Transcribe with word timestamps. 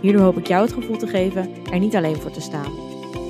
Hierdoor 0.00 0.22
hoop 0.22 0.38
ik 0.38 0.46
jou 0.46 0.62
het 0.62 0.72
gevoel 0.72 0.96
te 0.96 1.06
geven 1.06 1.64
er 1.64 1.78
niet 1.78 1.96
alleen 1.96 2.16
voor 2.16 2.30
te 2.30 2.40
staan. 2.40 2.72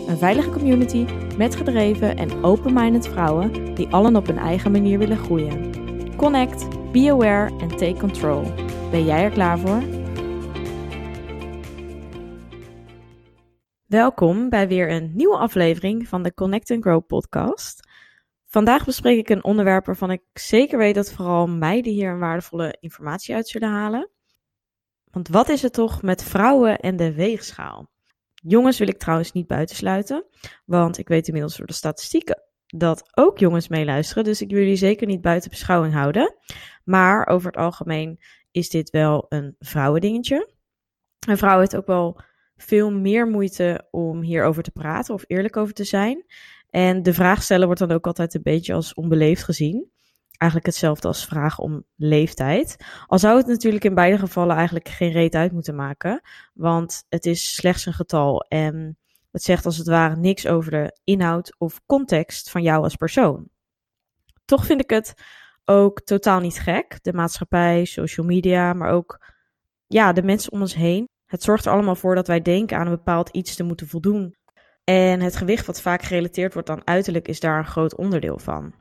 Een 0.09 0.19
veilige 0.19 0.51
community 0.51 1.07
met 1.37 1.57
gedreven 1.57 2.17
en 2.17 2.45
open-minded 2.45 3.09
vrouwen 3.09 3.75
die 3.75 3.89
allen 3.89 4.17
op 4.17 4.27
hun 4.27 4.39
eigen 4.39 4.73
manier 4.73 4.99
willen 4.99 5.17
groeien. 5.17 5.73
Connect, 6.17 6.93
be 6.93 7.11
aware 7.11 7.59
en 7.59 7.69
take 7.69 7.97
control. 7.99 8.43
Ben 8.91 9.05
jij 9.05 9.23
er 9.23 9.31
klaar 9.31 9.59
voor? 9.59 9.83
Welkom 13.87 14.49
bij 14.49 14.69
weer 14.69 14.91
een 14.91 15.13
nieuwe 15.15 15.37
aflevering 15.37 16.09
van 16.09 16.23
de 16.23 16.35
Connect 16.35 16.71
and 16.71 16.83
Grow 16.83 17.07
podcast. 17.07 17.89
Vandaag 18.47 18.85
bespreek 18.85 19.19
ik 19.19 19.29
een 19.29 19.45
onderwerp 19.45 19.87
waarvan 19.87 20.11
ik 20.11 20.23
zeker 20.33 20.79
weet 20.79 20.95
dat 20.95 21.13
vooral 21.13 21.47
meiden 21.47 21.93
hier 21.93 22.11
een 22.11 22.19
waardevolle 22.19 22.77
informatie 22.81 23.35
uit 23.35 23.49
zullen 23.49 23.71
halen. 23.71 24.11
Want 25.11 25.29
wat 25.29 25.49
is 25.49 25.63
het 25.63 25.73
toch 25.73 26.03
met 26.03 26.25
vrouwen 26.25 26.79
en 26.79 26.97
de 26.97 27.13
weegschaal? 27.15 27.91
Jongens 28.35 28.79
wil 28.79 28.89
ik 28.89 28.99
trouwens 28.99 29.33
niet 29.33 29.47
buitensluiten, 29.47 30.27
want 30.65 30.99
ik 30.99 31.09
weet 31.09 31.27
inmiddels 31.27 31.57
door 31.57 31.67
de 31.67 31.73
statistieken 31.73 32.43
dat 32.67 33.11
ook 33.15 33.39
jongens 33.39 33.69
meeluisteren, 33.69 34.25
dus 34.25 34.41
ik 34.41 34.51
wil 34.51 34.59
jullie 34.59 34.77
zeker 34.77 35.07
niet 35.07 35.21
buiten 35.21 35.51
beschouwing 35.51 35.95
houden. 35.95 36.37
Maar 36.85 37.27
over 37.27 37.47
het 37.47 37.61
algemeen 37.61 38.19
is 38.51 38.69
dit 38.69 38.91
wel 38.91 39.27
een 39.29 39.57
vrouwendingetje. 39.59 40.53
Een 41.29 41.39
vrouw 41.39 41.59
heeft 41.59 41.77
ook 41.77 41.87
wel 41.87 42.21
veel 42.57 42.91
meer 42.91 43.27
moeite 43.27 43.87
om 43.91 44.23
hierover 44.23 44.63
te 44.63 44.71
praten 44.71 45.15
of 45.15 45.25
eerlijk 45.27 45.57
over 45.57 45.75
te 45.75 45.85
zijn. 45.85 46.25
En 46.71 47.03
de 47.03 47.15
vraag 47.15 47.43
stellen 47.43 47.67
wordt 47.67 47.81
dan 47.81 47.93
ook 47.93 48.07
altijd 48.07 48.35
een 48.35 48.43
beetje 48.43 48.75
als 48.75 48.95
onbeleefd 48.95 49.45
gezien. 49.45 49.91
Eigenlijk 50.41 50.71
hetzelfde 50.71 51.09
als 51.09 51.27
vragen 51.27 51.65
om 51.65 51.85
leeftijd. 51.97 52.77
Al 53.07 53.19
zou 53.19 53.37
het 53.37 53.47
natuurlijk 53.47 53.85
in 53.85 53.95
beide 53.95 54.19
gevallen 54.19 54.57
eigenlijk 54.57 54.89
geen 54.89 55.11
reet 55.11 55.35
uit 55.35 55.53
moeten 55.53 55.75
maken. 55.75 56.21
Want 56.55 57.05
het 57.09 57.27
is 57.27 57.55
slechts 57.55 57.87
een 57.87 57.93
getal 57.93 58.41
en 58.41 58.99
het 59.31 59.43
zegt 59.43 59.65
als 59.65 59.77
het 59.77 59.87
ware 59.87 60.17
niks 60.17 60.47
over 60.47 60.71
de 60.71 60.99
inhoud 61.05 61.55
of 61.59 61.81
context 61.87 62.51
van 62.51 62.63
jou 62.63 62.83
als 62.83 62.97
persoon. 62.97 63.49
Toch 64.45 64.67
vind 64.67 64.81
ik 64.81 64.91
het 64.91 65.15
ook 65.65 66.01
totaal 66.01 66.41
niet 66.41 66.59
gek. 66.59 66.99
De 67.03 67.13
maatschappij, 67.13 67.85
social 67.85 68.27
media, 68.27 68.73
maar 68.73 68.91
ook 68.91 69.27
ja, 69.87 70.13
de 70.13 70.23
mensen 70.23 70.53
om 70.53 70.61
ons 70.61 70.75
heen. 70.75 71.09
Het 71.27 71.43
zorgt 71.43 71.65
er 71.67 71.73
allemaal 71.73 71.97
voor 71.97 72.15
dat 72.15 72.27
wij 72.27 72.43
denken 72.43 72.77
aan 72.77 72.87
een 72.87 72.97
bepaald 72.97 73.29
iets 73.29 73.57
te 73.57 73.63
moeten 73.63 73.89
voldoen. 73.89 74.37
En 74.85 75.21
het 75.21 75.37
gewicht 75.37 75.67
wat 75.67 75.81
vaak 75.81 76.03
gerelateerd 76.03 76.55
wordt 76.55 76.71
aan 76.71 76.87
uiterlijk 76.87 77.29
is 77.29 77.41
daar 77.41 77.59
een 77.59 77.65
groot 77.65 77.97
onderdeel 77.97 78.39
van. 78.39 78.75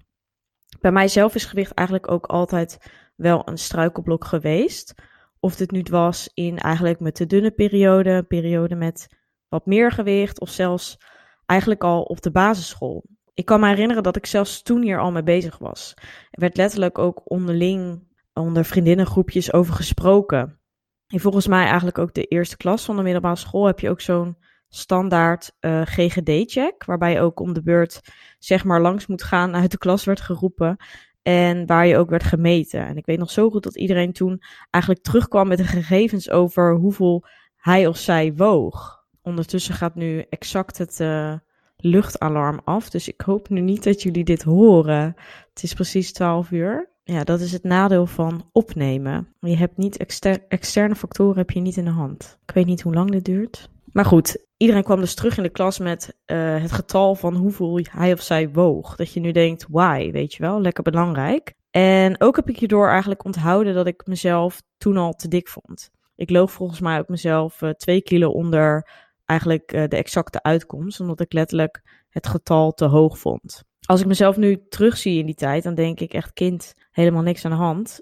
Bij 0.79 0.91
mijzelf 0.91 1.35
is 1.35 1.45
gewicht 1.45 1.73
eigenlijk 1.73 2.11
ook 2.11 2.25
altijd 2.25 2.91
wel 3.15 3.41
een 3.47 3.57
struikelblok 3.57 4.25
geweest. 4.25 4.93
Of 5.39 5.55
dit 5.55 5.71
nu 5.71 5.83
was 5.89 6.31
in 6.33 6.57
eigenlijk 6.57 6.99
met 6.99 7.17
de 7.17 7.25
dunne 7.25 7.51
periode, 7.51 8.23
periode 8.23 8.75
met 8.75 9.17
wat 9.47 9.65
meer 9.65 9.91
gewicht 9.91 10.39
of 10.39 10.49
zelfs 10.49 10.97
eigenlijk 11.45 11.83
al 11.83 12.01
op 12.01 12.21
de 12.21 12.31
basisschool. 12.31 13.05
Ik 13.33 13.45
kan 13.45 13.59
me 13.59 13.67
herinneren 13.67 14.03
dat 14.03 14.15
ik 14.15 14.25
zelfs 14.25 14.61
toen 14.61 14.81
hier 14.81 14.99
al 14.99 15.11
mee 15.11 15.23
bezig 15.23 15.57
was. 15.57 15.93
Er 16.31 16.39
werd 16.39 16.57
letterlijk 16.57 16.97
ook 16.97 17.21
onderling 17.23 18.07
onder 18.33 18.65
vriendinnengroepjes 18.65 19.53
over 19.53 19.73
gesproken. 19.73 20.59
En 21.07 21.19
volgens 21.19 21.47
mij 21.47 21.65
eigenlijk 21.65 21.97
ook 21.97 22.13
de 22.13 22.23
eerste 22.23 22.57
klas 22.57 22.85
van 22.85 22.95
de 22.95 23.03
middelbare 23.03 23.35
school 23.35 23.65
heb 23.65 23.79
je 23.79 23.89
ook 23.89 24.01
zo'n 24.01 24.37
standaard 24.69 25.51
uh, 25.61 25.81
GGD-check, 25.81 26.85
waarbij 26.85 27.11
je 27.11 27.19
ook 27.19 27.39
om 27.39 27.53
de 27.53 27.63
beurt 27.63 28.01
zeg 28.39 28.63
maar 28.63 28.81
langs 28.81 29.07
moet 29.07 29.23
gaan, 29.23 29.55
uit 29.55 29.71
de 29.71 29.77
klas 29.77 30.03
werd 30.03 30.21
geroepen 30.21 30.77
en 31.21 31.65
waar 31.65 31.87
je 31.87 31.97
ook 31.97 32.09
werd 32.09 32.23
gemeten. 32.23 32.85
En 32.87 32.97
ik 32.97 33.05
weet 33.05 33.19
nog 33.19 33.31
zo 33.31 33.49
goed 33.49 33.63
dat 33.63 33.77
iedereen 33.77 34.13
toen 34.13 34.41
eigenlijk 34.69 35.03
terugkwam 35.03 35.47
met 35.47 35.57
de 35.57 35.63
gegevens 35.63 36.29
over 36.29 36.75
hoeveel 36.75 37.25
hij 37.55 37.87
of 37.87 37.97
zij 37.97 38.33
woog. 38.35 39.03
Ondertussen 39.21 39.73
gaat 39.73 39.95
nu 39.95 40.25
exact 40.29 40.77
het 40.77 40.99
uh, 40.99 41.33
luchtalarm 41.77 42.59
af, 42.63 42.89
dus 42.89 43.07
ik 43.07 43.21
hoop 43.21 43.49
nu 43.49 43.61
niet 43.61 43.83
dat 43.83 44.01
jullie 44.01 44.23
dit 44.23 44.43
horen. 44.43 45.15
Het 45.49 45.63
is 45.63 45.73
precies 45.73 46.13
12 46.13 46.51
uur. 46.51 46.89
Ja, 47.03 47.23
dat 47.23 47.39
is 47.39 47.51
het 47.51 47.63
nadeel 47.63 48.05
van 48.05 48.49
opnemen. 48.51 49.27
Je 49.39 49.57
hebt 49.57 49.77
niet 49.77 49.97
exter 49.97 50.45
externe 50.47 50.95
factoren 50.95 51.37
heb 51.37 51.51
je 51.51 51.59
niet 51.59 51.77
in 51.77 51.85
de 51.85 51.91
hand. 51.91 52.39
Ik 52.45 52.53
weet 52.53 52.65
niet 52.65 52.81
hoe 52.81 52.93
lang 52.93 53.11
dit 53.11 53.25
duurt. 53.25 53.69
Maar 53.91 54.05
goed, 54.05 54.45
iedereen 54.57 54.83
kwam 54.83 54.99
dus 54.99 55.15
terug 55.15 55.37
in 55.37 55.43
de 55.43 55.49
klas 55.49 55.79
met 55.79 56.17
uh, 56.25 56.61
het 56.61 56.71
getal 56.71 57.15
van 57.15 57.35
hoeveel 57.35 57.79
hij 57.91 58.13
of 58.13 58.21
zij 58.21 58.49
woog. 58.49 58.95
Dat 58.95 59.13
je 59.13 59.19
nu 59.19 59.31
denkt, 59.31 59.65
why, 59.69 60.11
weet 60.11 60.33
je 60.33 60.43
wel, 60.43 60.61
lekker 60.61 60.83
belangrijk. 60.83 61.53
En 61.71 62.21
ook 62.21 62.35
heb 62.35 62.49
ik 62.49 62.59
hierdoor 62.59 62.89
eigenlijk 62.89 63.25
onthouden 63.25 63.73
dat 63.73 63.87
ik 63.87 64.05
mezelf 64.05 64.61
toen 64.77 64.97
al 64.97 65.13
te 65.13 65.27
dik 65.27 65.47
vond. 65.47 65.89
Ik 66.15 66.29
loog 66.29 66.51
volgens 66.51 66.79
mij 66.79 66.99
ook 66.99 67.07
mezelf 67.07 67.61
uh, 67.61 67.69
twee 67.69 68.01
kilo 68.01 68.29
onder 68.29 68.89
eigenlijk 69.25 69.73
uh, 69.73 69.83
de 69.87 69.97
exacte 69.97 70.43
uitkomst, 70.43 70.99
omdat 70.99 71.19
ik 71.19 71.33
letterlijk 71.33 71.81
het 72.09 72.27
getal 72.27 72.73
te 72.73 72.85
hoog 72.85 73.19
vond. 73.19 73.63
Als 73.85 74.01
ik 74.01 74.07
mezelf 74.07 74.37
nu 74.37 74.67
terugzie 74.69 75.19
in 75.19 75.25
die 75.25 75.35
tijd, 75.35 75.63
dan 75.63 75.75
denk 75.75 75.99
ik 75.99 76.13
echt 76.13 76.33
kind, 76.33 76.73
helemaal 76.91 77.21
niks 77.21 77.45
aan 77.45 77.51
de 77.51 77.57
hand 77.57 78.01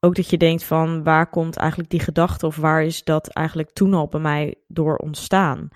ook 0.00 0.14
dat 0.14 0.30
je 0.30 0.36
denkt 0.36 0.64
van 0.64 1.02
waar 1.02 1.30
komt 1.30 1.56
eigenlijk 1.56 1.90
die 1.90 2.00
gedachte 2.00 2.46
of 2.46 2.56
waar 2.56 2.84
is 2.84 3.04
dat 3.04 3.28
eigenlijk 3.28 3.70
toen 3.70 3.94
al 3.94 4.08
bij 4.08 4.20
mij 4.20 4.54
door 4.68 4.96
ontstaan. 4.96 5.68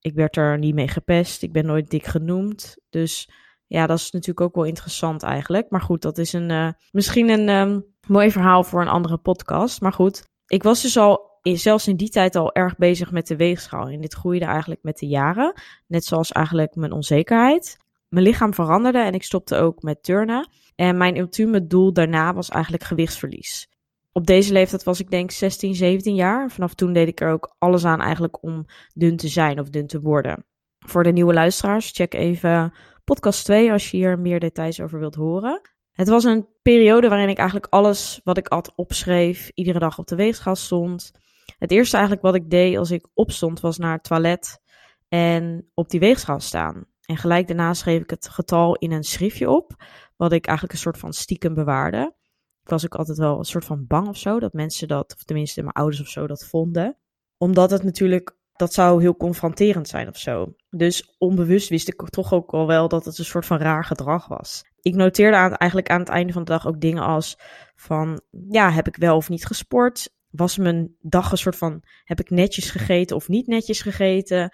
Ik 0.00 0.14
werd 0.14 0.36
er 0.36 0.58
niet 0.58 0.74
mee 0.74 0.88
gepest, 0.88 1.42
ik 1.42 1.52
ben 1.52 1.66
nooit 1.66 1.90
dik 1.90 2.06
genoemd. 2.06 2.76
Dus 2.90 3.30
ja, 3.66 3.86
dat 3.86 3.98
is 3.98 4.10
natuurlijk 4.10 4.40
ook 4.40 4.54
wel 4.54 4.64
interessant 4.64 5.22
eigenlijk. 5.22 5.70
Maar 5.70 5.80
goed, 5.80 6.02
dat 6.02 6.18
is 6.18 6.32
een, 6.32 6.50
uh, 6.50 6.68
misschien 6.90 7.28
een 7.28 7.48
um, 7.48 7.84
mooi 8.06 8.30
verhaal 8.30 8.64
voor 8.64 8.80
een 8.80 8.88
andere 8.88 9.18
podcast. 9.18 9.80
Maar 9.80 9.92
goed, 9.92 10.28
ik 10.46 10.62
was 10.62 10.82
dus 10.82 10.96
al 10.96 11.38
zelfs 11.42 11.88
in 11.88 11.96
die 11.96 12.08
tijd 12.08 12.36
al 12.36 12.54
erg 12.54 12.76
bezig 12.76 13.10
met 13.10 13.26
de 13.26 13.36
weegschaal. 13.36 13.88
En 13.88 14.00
dit 14.00 14.14
groeide 14.14 14.44
eigenlijk 14.44 14.82
met 14.82 14.98
de 14.98 15.06
jaren. 15.06 15.52
Net 15.86 16.04
zoals 16.04 16.32
eigenlijk 16.32 16.74
mijn 16.74 16.92
onzekerheid. 16.92 17.76
Mijn 18.08 18.24
lichaam 18.24 18.54
veranderde 18.54 18.98
en 18.98 19.14
ik 19.14 19.22
stopte 19.22 19.56
ook 19.56 19.82
met 19.82 20.02
turnen. 20.02 20.48
En 20.74 20.96
mijn 20.96 21.16
ultieme 21.16 21.66
doel 21.66 21.92
daarna 21.92 22.34
was 22.34 22.48
eigenlijk 22.48 22.84
gewichtsverlies. 22.84 23.68
Op 24.12 24.26
deze 24.26 24.52
leeftijd 24.52 24.82
was 24.82 25.00
ik 25.00 25.10
denk 25.10 25.30
16, 25.30 25.74
17 25.74 26.14
jaar. 26.14 26.50
Vanaf 26.50 26.74
toen 26.74 26.92
deed 26.92 27.08
ik 27.08 27.20
er 27.20 27.32
ook 27.32 27.54
alles 27.58 27.84
aan 27.84 28.00
eigenlijk 28.00 28.42
om 28.42 28.66
dun 28.94 29.16
te 29.16 29.28
zijn 29.28 29.60
of 29.60 29.68
dun 29.68 29.86
te 29.86 30.00
worden. 30.00 30.46
Voor 30.78 31.02
de 31.02 31.12
nieuwe 31.12 31.32
luisteraars, 31.32 31.90
check 31.90 32.14
even 32.14 32.72
podcast 33.04 33.44
2 33.44 33.72
als 33.72 33.90
je 33.90 33.96
hier 33.96 34.18
meer 34.18 34.40
details 34.40 34.80
over 34.80 34.98
wilt 34.98 35.14
horen. 35.14 35.60
Het 35.92 36.08
was 36.08 36.24
een 36.24 36.46
periode 36.62 37.08
waarin 37.08 37.28
ik 37.28 37.38
eigenlijk 37.38 37.72
alles 37.72 38.20
wat 38.24 38.38
ik 38.38 38.48
at 38.48 38.72
opschreef, 38.76 39.50
iedere 39.54 39.78
dag 39.78 39.98
op 39.98 40.06
de 40.06 40.16
weegschaal 40.16 40.56
stond. 40.56 41.12
Het 41.58 41.70
eerste 41.70 41.96
eigenlijk 41.96 42.26
wat 42.26 42.34
ik 42.34 42.50
deed 42.50 42.76
als 42.76 42.90
ik 42.90 43.06
opstond 43.14 43.60
was 43.60 43.78
naar 43.78 43.92
het 43.92 44.04
toilet 44.04 44.60
en 45.08 45.70
op 45.74 45.88
die 45.88 46.00
weegschaal 46.00 46.40
staan. 46.40 46.86
En 47.08 47.16
gelijk 47.16 47.46
daarna 47.46 47.74
schreef 47.74 48.02
ik 48.02 48.10
het 48.10 48.28
getal 48.28 48.74
in 48.74 48.92
een 48.92 49.04
schriftje 49.04 49.50
op, 49.50 49.84
wat 50.16 50.32
ik 50.32 50.46
eigenlijk 50.46 50.76
een 50.76 50.82
soort 50.82 50.98
van 50.98 51.12
stiekem 51.12 51.54
bewaarde. 51.54 52.14
Ik 52.62 52.68
was 52.68 52.84
ook 52.84 52.94
altijd 52.94 53.18
wel 53.18 53.38
een 53.38 53.44
soort 53.44 53.64
van 53.64 53.86
bang 53.86 54.08
of 54.08 54.16
zo, 54.16 54.40
dat 54.40 54.52
mensen 54.52 54.88
dat, 54.88 55.14
of 55.16 55.24
tenminste 55.24 55.62
mijn 55.62 55.74
ouders 55.74 56.00
of 56.00 56.08
zo, 56.08 56.26
dat 56.26 56.46
vonden. 56.46 56.96
Omdat 57.36 57.70
het 57.70 57.82
natuurlijk, 57.82 58.36
dat 58.52 58.72
zou 58.72 59.00
heel 59.00 59.16
confronterend 59.16 59.88
zijn 59.88 60.08
of 60.08 60.16
zo. 60.16 60.54
Dus 60.70 61.14
onbewust 61.18 61.68
wist 61.68 61.88
ik 61.88 62.08
toch 62.08 62.32
ook 62.32 62.50
al 62.50 62.66
wel 62.66 62.88
dat 62.88 63.04
het 63.04 63.18
een 63.18 63.24
soort 63.24 63.46
van 63.46 63.58
raar 63.58 63.84
gedrag 63.84 64.26
was. 64.26 64.64
Ik 64.80 64.94
noteerde 64.94 65.36
eigenlijk 65.36 65.90
aan 65.90 66.00
het 66.00 66.08
einde 66.08 66.32
van 66.32 66.44
de 66.44 66.50
dag 66.50 66.66
ook 66.66 66.80
dingen 66.80 67.02
als 67.02 67.38
van, 67.74 68.20
ja, 68.48 68.70
heb 68.70 68.86
ik 68.86 68.96
wel 68.96 69.16
of 69.16 69.28
niet 69.28 69.46
gesport? 69.46 70.14
Was 70.30 70.56
mijn 70.56 70.96
dag 71.00 71.30
een 71.30 71.38
soort 71.38 71.56
van, 71.56 71.82
heb 72.04 72.20
ik 72.20 72.30
netjes 72.30 72.70
gegeten 72.70 73.16
of 73.16 73.28
niet 73.28 73.46
netjes 73.46 73.80
gegeten? 73.80 74.52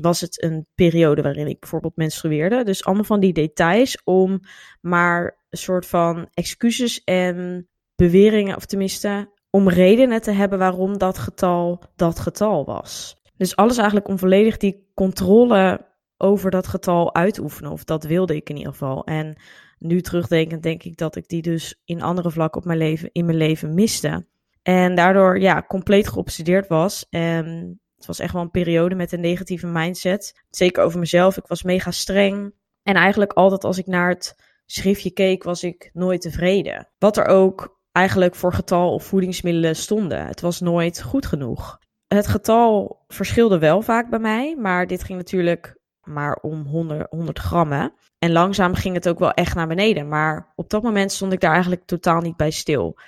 Was 0.00 0.20
het 0.20 0.42
een 0.42 0.66
periode 0.74 1.22
waarin 1.22 1.46
ik 1.46 1.60
bijvoorbeeld 1.60 1.96
menstrueerde. 1.96 2.64
Dus 2.64 2.84
allemaal 2.84 3.04
van 3.04 3.20
die 3.20 3.32
details 3.32 4.02
om 4.04 4.40
maar 4.80 5.44
een 5.50 5.58
soort 5.58 5.86
van 5.86 6.28
excuses 6.32 7.04
en 7.04 7.68
beweringen, 7.96 8.56
of 8.56 8.66
tenminste 8.66 9.32
om 9.50 9.68
redenen 9.68 10.22
te 10.22 10.30
hebben 10.30 10.58
waarom 10.58 10.98
dat 10.98 11.18
getal 11.18 11.82
dat 11.96 12.18
getal 12.18 12.64
was. 12.64 13.16
Dus 13.36 13.56
alles 13.56 13.76
eigenlijk 13.76 14.08
om 14.08 14.18
volledig 14.18 14.56
die 14.56 14.90
controle 14.94 15.92
over 16.16 16.50
dat 16.50 16.66
getal 16.66 17.14
uitoefenen. 17.14 17.70
Of 17.70 17.84
dat 17.84 18.04
wilde 18.04 18.36
ik 18.36 18.50
in 18.50 18.56
ieder 18.56 18.72
geval. 18.72 19.04
En 19.04 19.36
nu 19.78 20.00
terugdenkend 20.00 20.62
denk 20.62 20.82
ik 20.82 20.96
dat 20.96 21.16
ik 21.16 21.28
die 21.28 21.42
dus 21.42 21.80
in 21.84 22.02
andere 22.02 22.30
vlakken 22.30 22.60
op 22.60 22.66
mijn 22.66 22.78
leven, 22.78 23.08
in 23.12 23.24
mijn 23.24 23.36
leven 23.36 23.74
miste. 23.74 24.26
En 24.62 24.94
daardoor 24.94 25.40
ja, 25.40 25.64
compleet 25.68 26.08
geobsedeerd 26.08 26.68
was. 26.68 27.06
En 27.10 27.80
Het 28.06 28.16
was 28.16 28.24
echt 28.24 28.32
wel 28.32 28.42
een 28.42 28.50
periode 28.50 28.94
met 28.94 29.12
een 29.12 29.20
negatieve 29.20 29.66
mindset. 29.66 30.44
Zeker 30.50 30.82
over 30.82 30.98
mezelf. 30.98 31.36
Ik 31.36 31.46
was 31.46 31.62
mega 31.62 31.90
streng. 31.90 32.54
En 32.82 32.94
eigenlijk 32.94 33.32
altijd 33.32 33.64
als 33.64 33.78
ik 33.78 33.86
naar 33.86 34.08
het 34.08 34.36
schriftje 34.66 35.10
keek, 35.10 35.42
was 35.42 35.62
ik 35.62 35.90
nooit 35.92 36.20
tevreden. 36.20 36.88
Wat 36.98 37.16
er 37.16 37.26
ook 37.26 37.80
eigenlijk 37.92 38.34
voor 38.34 38.52
getal 38.52 38.92
of 38.94 39.04
voedingsmiddelen 39.04 39.76
stonden. 39.76 40.26
Het 40.26 40.40
was 40.40 40.60
nooit 40.60 41.02
goed 41.02 41.26
genoeg. 41.26 41.78
Het 42.06 42.26
getal 42.26 43.04
verschilde 43.08 43.58
wel 43.58 43.82
vaak 43.82 44.10
bij 44.10 44.18
mij, 44.18 44.56
maar 44.56 44.86
dit 44.86 45.04
ging 45.04 45.18
natuurlijk 45.18 45.78
maar 46.02 46.38
om 46.42 46.66
100, 46.66 47.10
100 47.10 47.38
grammen. 47.38 47.92
En 48.18 48.32
langzaam 48.32 48.74
ging 48.74 48.94
het 48.94 49.08
ook 49.08 49.18
wel 49.18 49.32
echt 49.32 49.54
naar 49.54 49.68
beneden. 49.68 50.08
Maar 50.08 50.52
op 50.56 50.70
dat 50.70 50.82
moment 50.82 51.12
stond 51.12 51.32
ik 51.32 51.40
daar 51.40 51.52
eigenlijk 51.52 51.84
totaal 51.84 52.20
niet 52.20 52.36
bij 52.36 52.50
stil. 52.50 52.98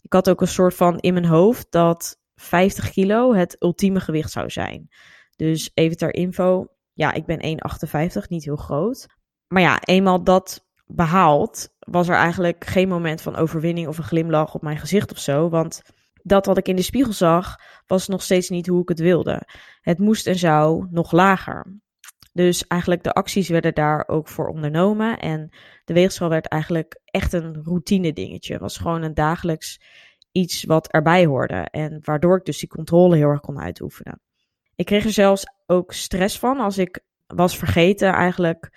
Ik 0.00 0.12
had 0.12 0.30
ook 0.30 0.40
een 0.40 0.48
soort 0.48 0.74
van 0.74 0.98
in 0.98 1.12
mijn 1.12 1.26
hoofd 1.26 1.66
dat 1.70 2.18
50 2.40 2.90
kilo 2.90 3.34
het 3.34 3.56
ultieme 3.58 4.00
gewicht 4.00 4.30
zou 4.30 4.50
zijn. 4.50 4.88
Dus 5.36 5.70
even 5.74 5.96
ter 5.96 6.14
info. 6.14 6.66
Ja, 6.92 7.12
ik 7.12 7.26
ben 7.26 7.60
1,58, 8.20 8.28
niet 8.28 8.44
heel 8.44 8.56
groot. 8.56 9.06
Maar 9.48 9.62
ja, 9.62 9.80
eenmaal 9.80 10.24
dat 10.24 10.66
behaald, 10.86 11.68
was 11.78 12.08
er 12.08 12.14
eigenlijk 12.14 12.64
geen 12.64 12.88
moment 12.88 13.22
van 13.22 13.36
overwinning 13.36 13.88
of 13.88 13.98
een 13.98 14.04
glimlach 14.04 14.54
op 14.54 14.62
mijn 14.62 14.78
gezicht 14.78 15.12
of 15.12 15.18
zo. 15.18 15.48
Want 15.48 15.82
dat 16.22 16.46
wat 16.46 16.58
ik 16.58 16.68
in 16.68 16.76
de 16.76 16.82
spiegel 16.82 17.12
zag, 17.12 17.56
was 17.86 18.08
nog 18.08 18.22
steeds 18.22 18.48
niet 18.48 18.66
hoe 18.66 18.82
ik 18.82 18.88
het 18.88 18.98
wilde. 18.98 19.42
Het 19.80 19.98
moest 19.98 20.26
en 20.26 20.36
zou 20.36 20.86
nog 20.90 21.12
lager. 21.12 21.80
Dus 22.32 22.66
eigenlijk 22.66 23.02
de 23.02 23.12
acties 23.12 23.48
werden 23.48 23.74
daar 23.74 24.08
ook 24.08 24.28
voor 24.28 24.48
ondernomen. 24.48 25.18
En 25.18 25.48
de 25.84 25.94
weegschaal 25.94 26.28
werd 26.28 26.46
eigenlijk 26.46 27.00
echt 27.04 27.32
een 27.32 27.62
routine 27.64 28.12
dingetje. 28.12 28.52
Het 28.52 28.62
was 28.62 28.76
gewoon 28.76 29.02
een 29.02 29.14
dagelijks 29.14 29.80
iets 30.36 30.64
wat 30.64 30.88
erbij 30.88 31.26
hoorde. 31.26 31.68
En 31.70 31.98
waardoor 32.02 32.36
ik 32.36 32.44
dus 32.44 32.58
die 32.58 32.68
controle 32.68 33.16
heel 33.16 33.28
erg 33.28 33.40
kon 33.40 33.60
uitoefenen. 33.60 34.20
Ik 34.74 34.86
kreeg 34.86 35.04
er 35.04 35.12
zelfs 35.12 35.44
ook 35.66 35.92
stress 35.92 36.38
van 36.38 36.58
als 36.58 36.78
ik 36.78 37.00
was 37.26 37.58
vergeten 37.58 38.12
eigenlijk 38.12 38.70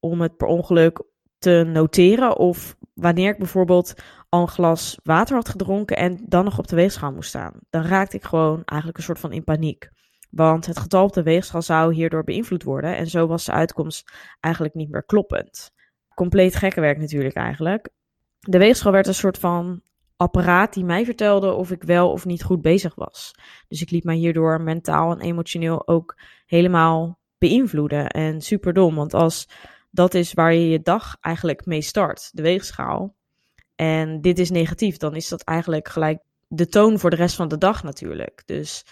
om 0.00 0.20
het 0.20 0.36
per 0.36 0.46
ongeluk 0.46 1.02
te 1.38 1.64
noteren. 1.66 2.36
Of 2.36 2.76
wanneer 2.94 3.30
ik 3.30 3.38
bijvoorbeeld 3.38 3.94
al 4.28 4.40
een 4.40 4.48
glas 4.48 4.98
water 5.02 5.34
had 5.34 5.48
gedronken 5.48 5.96
en 5.96 6.24
dan 6.26 6.44
nog 6.44 6.58
op 6.58 6.68
de 6.68 6.76
weegschaal 6.76 7.12
moest 7.12 7.28
staan. 7.28 7.52
Dan 7.70 7.82
raakte 7.82 8.16
ik 8.16 8.24
gewoon 8.24 8.62
eigenlijk 8.64 8.98
een 8.98 9.04
soort 9.04 9.20
van 9.20 9.32
in 9.32 9.44
paniek. 9.44 9.88
Want 10.30 10.66
het 10.66 10.78
getal 10.78 11.04
op 11.04 11.12
de 11.12 11.22
weegschaal 11.22 11.62
zou 11.62 11.94
hierdoor 11.94 12.24
beïnvloed 12.24 12.62
worden. 12.62 12.96
En 12.96 13.06
zo 13.06 13.26
was 13.26 13.44
de 13.44 13.52
uitkomst 13.52 14.12
eigenlijk 14.40 14.74
niet 14.74 14.90
meer 14.90 15.04
kloppend. 15.04 15.70
Compleet 16.14 16.56
gekke 16.56 16.80
werk 16.80 16.98
natuurlijk 16.98 17.34
eigenlijk. 17.34 17.88
De 18.38 18.58
weegschaal 18.58 18.92
werd 18.92 19.06
een 19.06 19.14
soort 19.14 19.38
van 19.38 19.82
apparaat 20.18 20.72
die 20.72 20.84
mij 20.84 21.04
vertelde 21.04 21.52
of 21.52 21.70
ik 21.70 21.82
wel 21.82 22.10
of 22.10 22.24
niet 22.24 22.42
goed 22.42 22.62
bezig 22.62 22.94
was. 22.94 23.34
Dus 23.68 23.82
ik 23.82 23.90
liet 23.90 24.04
mij 24.04 24.16
hierdoor 24.16 24.60
mentaal 24.60 25.12
en 25.12 25.20
emotioneel 25.20 25.88
ook 25.88 26.16
helemaal 26.46 27.18
beïnvloeden. 27.38 28.08
En 28.08 28.40
super 28.40 28.72
dom, 28.72 28.94
want 28.94 29.14
als 29.14 29.48
dat 29.90 30.14
is 30.14 30.32
waar 30.32 30.54
je 30.54 30.68
je 30.68 30.82
dag 30.82 31.16
eigenlijk 31.20 31.66
mee 31.66 31.82
start, 31.82 32.30
de 32.32 32.42
weegschaal. 32.42 33.14
En 33.74 34.20
dit 34.20 34.38
is 34.38 34.50
negatief, 34.50 34.96
dan 34.96 35.14
is 35.14 35.28
dat 35.28 35.42
eigenlijk 35.42 35.88
gelijk 35.88 36.20
de 36.46 36.68
toon 36.68 36.98
voor 36.98 37.10
de 37.10 37.16
rest 37.16 37.36
van 37.36 37.48
de 37.48 37.58
dag 37.58 37.82
natuurlijk. 37.82 38.42
Dus 38.46 38.84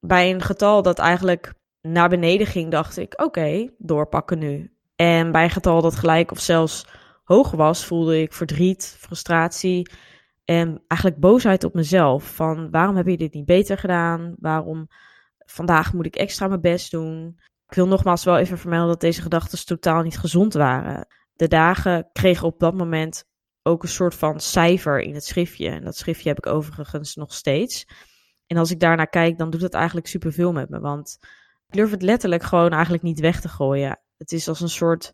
bij 0.00 0.30
een 0.30 0.42
getal 0.42 0.82
dat 0.82 0.98
eigenlijk 0.98 1.54
naar 1.80 2.08
beneden 2.08 2.46
ging, 2.46 2.70
dacht 2.70 2.96
ik: 2.96 3.22
oké, 3.22 3.68
doorpakken 3.78 4.38
nu. 4.38 4.72
En 4.96 5.32
bij 5.32 5.44
een 5.44 5.50
getal 5.50 5.82
dat 5.82 5.96
gelijk 5.96 6.30
of 6.30 6.40
zelfs 6.40 6.86
hoog 7.24 7.50
was, 7.50 7.84
voelde 7.84 8.20
ik 8.20 8.32
verdriet, 8.32 8.96
frustratie 8.98 9.90
en 10.48 10.82
eigenlijk 10.86 11.20
boosheid 11.20 11.64
op 11.64 11.74
mezelf. 11.74 12.34
Van 12.34 12.70
waarom 12.70 12.96
heb 12.96 13.06
je 13.06 13.16
dit 13.16 13.34
niet 13.34 13.44
beter 13.44 13.78
gedaan? 13.78 14.34
Waarom 14.38 14.88
vandaag 15.38 15.92
moet 15.92 16.06
ik 16.06 16.16
extra 16.16 16.48
mijn 16.48 16.60
best 16.60 16.90
doen? 16.90 17.40
Ik 17.68 17.74
wil 17.74 17.86
nogmaals 17.86 18.24
wel 18.24 18.38
even 18.38 18.58
vermelden 18.58 18.88
dat 18.88 19.00
deze 19.00 19.22
gedachten 19.22 19.66
totaal 19.66 20.02
niet 20.02 20.18
gezond 20.18 20.54
waren. 20.54 21.06
De 21.32 21.48
dagen 21.48 22.08
kregen 22.12 22.46
op 22.46 22.58
dat 22.58 22.74
moment 22.74 23.24
ook 23.62 23.82
een 23.82 23.88
soort 23.88 24.14
van 24.14 24.40
cijfer 24.40 25.00
in 25.00 25.14
het 25.14 25.24
schriftje. 25.24 25.68
En 25.68 25.84
dat 25.84 25.96
schriftje 25.96 26.28
heb 26.28 26.38
ik 26.38 26.46
overigens 26.46 27.14
nog 27.14 27.34
steeds. 27.34 27.86
En 28.46 28.56
als 28.56 28.70
ik 28.70 28.80
daarnaar 28.80 29.08
kijk, 29.08 29.38
dan 29.38 29.50
doet 29.50 29.62
het 29.62 29.74
eigenlijk 29.74 30.06
superveel 30.06 30.52
met 30.52 30.68
me. 30.68 30.80
Want 30.80 31.18
ik 31.66 31.74
durf 31.74 31.90
het 31.90 32.02
letterlijk 32.02 32.42
gewoon 32.42 32.70
eigenlijk 32.70 33.02
niet 33.02 33.20
weg 33.20 33.40
te 33.40 33.48
gooien. 33.48 34.00
Het 34.16 34.32
is 34.32 34.48
als 34.48 34.60
een 34.60 34.68
soort 34.68 35.12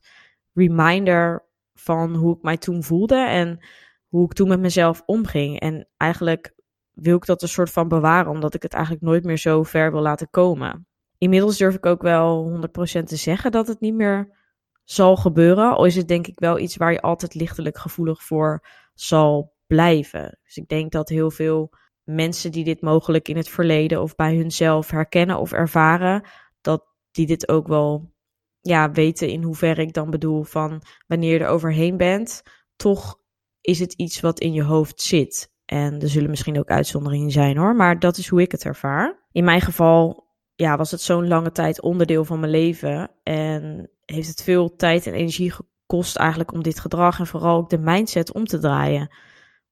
reminder 0.52 1.44
van 1.74 2.14
hoe 2.14 2.36
ik 2.36 2.42
mij 2.42 2.56
toen 2.56 2.82
voelde 2.82 3.26
en 3.26 3.64
hoe 4.14 4.24
ik 4.24 4.32
toen 4.32 4.48
met 4.48 4.60
mezelf 4.60 5.02
omging. 5.06 5.60
En 5.60 5.88
eigenlijk 5.96 6.54
wil 6.92 7.16
ik 7.16 7.26
dat 7.26 7.42
een 7.42 7.48
soort 7.48 7.70
van 7.70 7.88
bewaren, 7.88 8.30
omdat 8.30 8.54
ik 8.54 8.62
het 8.62 8.72
eigenlijk 8.72 9.04
nooit 9.04 9.24
meer 9.24 9.38
zo 9.38 9.62
ver 9.62 9.92
wil 9.92 10.00
laten 10.00 10.30
komen. 10.30 10.86
Inmiddels 11.18 11.56
durf 11.56 11.74
ik 11.74 11.86
ook 11.86 12.02
wel 12.02 12.60
100% 13.00 13.02
te 13.04 13.16
zeggen 13.16 13.52
dat 13.52 13.66
het 13.66 13.80
niet 13.80 13.94
meer 13.94 14.36
zal 14.84 15.16
gebeuren. 15.16 15.76
Al 15.76 15.84
is 15.84 15.96
het 15.96 16.08
denk 16.08 16.26
ik 16.26 16.38
wel 16.38 16.58
iets 16.58 16.76
waar 16.76 16.92
je 16.92 17.00
altijd 17.00 17.34
lichtelijk 17.34 17.78
gevoelig 17.78 18.22
voor 18.22 18.66
zal 18.94 19.54
blijven. 19.66 20.38
Dus 20.44 20.56
ik 20.56 20.68
denk 20.68 20.92
dat 20.92 21.08
heel 21.08 21.30
veel 21.30 21.72
mensen 22.02 22.52
die 22.52 22.64
dit 22.64 22.80
mogelijk 22.80 23.28
in 23.28 23.36
het 23.36 23.48
verleden 23.48 24.02
of 24.02 24.14
bij 24.14 24.36
hunzelf 24.36 24.90
herkennen 24.90 25.38
of 25.38 25.52
ervaren, 25.52 26.28
dat 26.60 26.84
die 27.10 27.26
dit 27.26 27.48
ook 27.48 27.66
wel 27.66 28.12
ja, 28.60 28.90
weten 28.90 29.28
in 29.28 29.42
hoeverre 29.42 29.82
ik 29.82 29.92
dan 29.92 30.10
bedoel 30.10 30.42
van 30.42 30.82
wanneer 31.06 31.32
je 31.32 31.44
er 31.44 31.50
overheen 31.50 31.96
bent, 31.96 32.42
toch 32.76 33.22
is 33.64 33.78
het 33.78 33.92
iets 33.92 34.20
wat 34.20 34.40
in 34.40 34.52
je 34.52 34.62
hoofd 34.62 35.00
zit. 35.00 35.52
En 35.64 36.00
er 36.00 36.08
zullen 36.08 36.30
misschien 36.30 36.58
ook 36.58 36.68
uitzonderingen 36.68 37.30
zijn 37.30 37.56
hoor, 37.56 37.76
maar 37.76 37.98
dat 37.98 38.16
is 38.16 38.28
hoe 38.28 38.42
ik 38.42 38.52
het 38.52 38.64
ervaar. 38.64 39.26
In 39.32 39.44
mijn 39.44 39.60
geval 39.60 40.26
ja, 40.54 40.76
was 40.76 40.90
het 40.90 41.00
zo'n 41.00 41.28
lange 41.28 41.52
tijd 41.52 41.82
onderdeel 41.82 42.24
van 42.24 42.40
mijn 42.40 42.52
leven 42.52 43.10
en 43.22 43.90
heeft 44.04 44.28
het 44.28 44.42
veel 44.42 44.76
tijd 44.76 45.06
en 45.06 45.12
energie 45.12 45.50
gekost 45.50 46.16
eigenlijk 46.16 46.52
om 46.52 46.62
dit 46.62 46.80
gedrag 46.80 47.18
en 47.18 47.26
vooral 47.26 47.56
ook 47.56 47.70
de 47.70 47.78
mindset 47.78 48.32
om 48.32 48.44
te 48.44 48.58
draaien. 48.58 49.14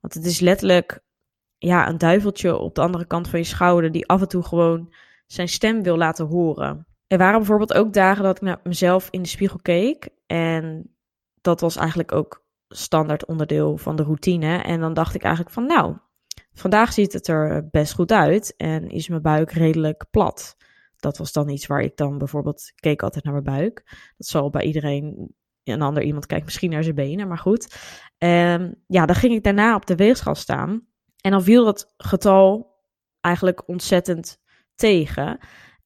Want 0.01 0.15
het 0.15 0.25
is 0.25 0.41
letterlijk 0.41 1.01
ja, 1.59 1.89
een 1.89 1.99
duiveltje 1.99 2.57
op 2.57 2.75
de 2.75 2.81
andere 2.81 3.07
kant 3.07 3.29
van 3.29 3.39
je 3.39 3.45
schouder 3.45 3.93
die 3.93 4.09
af 4.09 4.21
en 4.21 4.29
toe 4.29 4.43
gewoon 4.43 4.95
zijn 5.27 5.49
stem 5.49 5.83
wil 5.83 5.97
laten 5.97 6.27
horen. 6.27 6.87
Er 7.07 7.19
waren 7.19 7.39
bijvoorbeeld 7.39 7.75
ook 7.75 7.93
dagen 7.93 8.25
dat 8.25 8.37
ik 8.37 8.43
naar 8.43 8.61
mezelf 8.63 9.09
in 9.11 9.23
de 9.23 9.29
spiegel 9.29 9.59
keek 9.63 10.09
en 10.27 10.95
dat 11.41 11.61
was 11.61 11.77
eigenlijk 11.77 12.13
ook 12.13 12.43
standaard 12.75 13.27
onderdeel 13.27 13.77
van 13.77 13.97
de 13.97 14.03
routine. 14.03 14.57
En 14.57 14.81
dan 14.81 14.95
dacht 14.95 15.15
ik 15.15 15.23
eigenlijk 15.23 15.55
van 15.55 15.67
nou, 15.67 15.97
vandaag 16.53 16.93
ziet 16.93 17.13
het 17.13 17.29
er 17.29 17.69
best 17.71 17.95
goed 17.95 18.13
uit 18.13 18.55
en 18.57 18.89
is 18.89 19.09
mijn 19.09 19.23
buik 19.23 19.53
redelijk 19.53 20.05
plat. 20.11 20.57
Dat 20.97 21.19
was 21.19 21.33
dan 21.33 21.49
iets 21.49 21.67
waar 21.67 21.81
ik 21.81 21.97
dan 21.97 22.19
bijvoorbeeld 22.19 22.73
keek 22.75 23.03
altijd 23.03 23.25
naar 23.25 23.33
mijn 23.33 23.57
buik. 23.57 23.83
Dat 24.17 24.27
zal 24.27 24.51
bij 24.51 24.63
iedereen 24.63 25.35
een 25.65 25.83
ander 25.83 26.03
iemand 26.03 26.27
kijkt 26.27 26.45
misschien 26.45 26.71
naar 26.71 26.83
zijn 26.83 26.95
benen, 26.95 27.29
maar 27.29 27.39
goed. 27.39 27.77
Um, 28.19 28.75
ja, 28.87 29.07
dan 29.07 29.17
ging 29.17 29.35
ik 29.35 29.43
daarna 29.43 29.75
op 29.75 29.87
de 29.87 29.97
weegschaal 29.97 30.35
staan. 30.35 30.87
En 31.21 31.31
dan 31.31 31.43
viel 31.43 31.65
dat 31.65 31.95
getal 31.97 32.77
eigenlijk 33.21 33.69
ontzettend 33.69 34.41
tegen. 34.75 35.39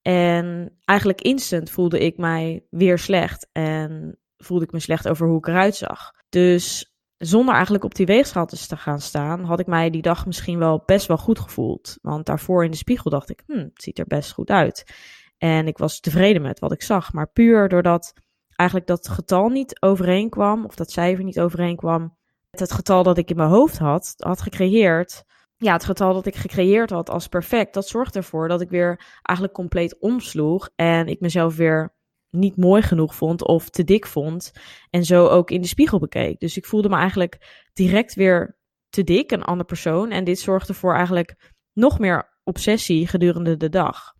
En 0.02 0.76
eigenlijk 0.84 1.20
instant 1.20 1.70
voelde 1.70 1.98
ik 1.98 2.16
mij 2.16 2.66
weer 2.70 2.98
slecht. 2.98 3.48
En 3.52 4.18
voelde 4.36 4.64
ik 4.64 4.72
me 4.72 4.80
slecht 4.80 5.08
over 5.08 5.28
hoe 5.28 5.38
ik 5.38 5.46
eruit 5.46 5.74
zag. 5.74 6.10
Dus 6.28 6.94
zonder 7.18 7.54
eigenlijk 7.54 7.84
op 7.84 7.94
die 7.94 8.06
weegschaal 8.06 8.46
te 8.46 8.76
gaan 8.76 9.00
staan, 9.00 9.44
had 9.44 9.60
ik 9.60 9.66
mij 9.66 9.90
die 9.90 10.02
dag 10.02 10.26
misschien 10.26 10.58
wel 10.58 10.82
best 10.86 11.06
wel 11.06 11.18
goed 11.18 11.38
gevoeld. 11.38 11.98
Want 12.02 12.26
daarvoor 12.26 12.64
in 12.64 12.70
de 12.70 12.76
spiegel 12.76 13.10
dacht 13.10 13.30
ik, 13.30 13.42
hm, 13.46 13.58
het 13.58 13.82
ziet 13.82 13.98
er 13.98 14.06
best 14.06 14.32
goed 14.32 14.50
uit. 14.50 14.94
En 15.38 15.66
ik 15.66 15.78
was 15.78 16.00
tevreden 16.00 16.42
met 16.42 16.58
wat 16.58 16.72
ik 16.72 16.82
zag. 16.82 17.12
Maar 17.12 17.30
puur 17.32 17.68
doordat 17.68 18.12
eigenlijk 18.56 18.88
dat 18.88 19.08
getal 19.08 19.48
niet 19.48 19.82
overeenkwam, 19.82 20.64
of 20.64 20.74
dat 20.74 20.90
cijfer 20.90 21.24
niet 21.24 21.40
overeenkwam, 21.40 22.16
het 22.50 22.72
getal 22.72 23.02
dat 23.02 23.18
ik 23.18 23.30
in 23.30 23.36
mijn 23.36 23.48
hoofd 23.48 23.78
had, 23.78 24.14
had 24.16 24.40
gecreëerd. 24.40 25.24
Ja, 25.56 25.72
het 25.72 25.84
getal 25.84 26.14
dat 26.14 26.26
ik 26.26 26.36
gecreëerd 26.36 26.90
had 26.90 27.10
als 27.10 27.28
perfect, 27.28 27.74
dat 27.74 27.88
zorgde 27.88 28.18
ervoor 28.18 28.48
dat 28.48 28.60
ik 28.60 28.70
weer 28.70 29.00
eigenlijk 29.22 29.56
compleet 29.56 29.98
omsloeg. 29.98 30.68
En 30.74 31.06
ik 31.06 31.20
mezelf 31.20 31.56
weer 31.56 31.94
niet 32.36 32.56
mooi 32.56 32.82
genoeg 32.82 33.14
vond 33.14 33.46
of 33.46 33.68
te 33.70 33.84
dik 33.84 34.06
vond. 34.06 34.52
En 34.90 35.04
zo 35.04 35.26
ook 35.26 35.50
in 35.50 35.60
de 35.60 35.66
spiegel 35.66 35.98
bekeek. 35.98 36.40
Dus 36.40 36.56
ik 36.56 36.66
voelde 36.66 36.88
me 36.88 36.96
eigenlijk 36.96 37.66
direct 37.72 38.14
weer 38.14 38.56
te 38.88 39.04
dik, 39.04 39.30
een 39.30 39.44
ander 39.44 39.66
persoon. 39.66 40.10
En 40.10 40.24
dit 40.24 40.38
zorgde 40.38 40.74
voor 40.74 40.94
eigenlijk 40.94 41.52
nog 41.72 41.98
meer 41.98 42.38
obsessie 42.44 43.06
gedurende 43.06 43.56
de 43.56 43.68
dag. 43.68 44.14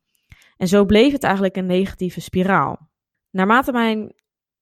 En 0.57 0.69
zo 0.69 0.85
bleef 0.85 1.13
het 1.13 1.23
eigenlijk 1.23 1.57
een 1.57 1.67
negatieve 1.67 2.21
spiraal. 2.21 2.91
Naarmate 3.31 3.73
mijn 3.73 4.15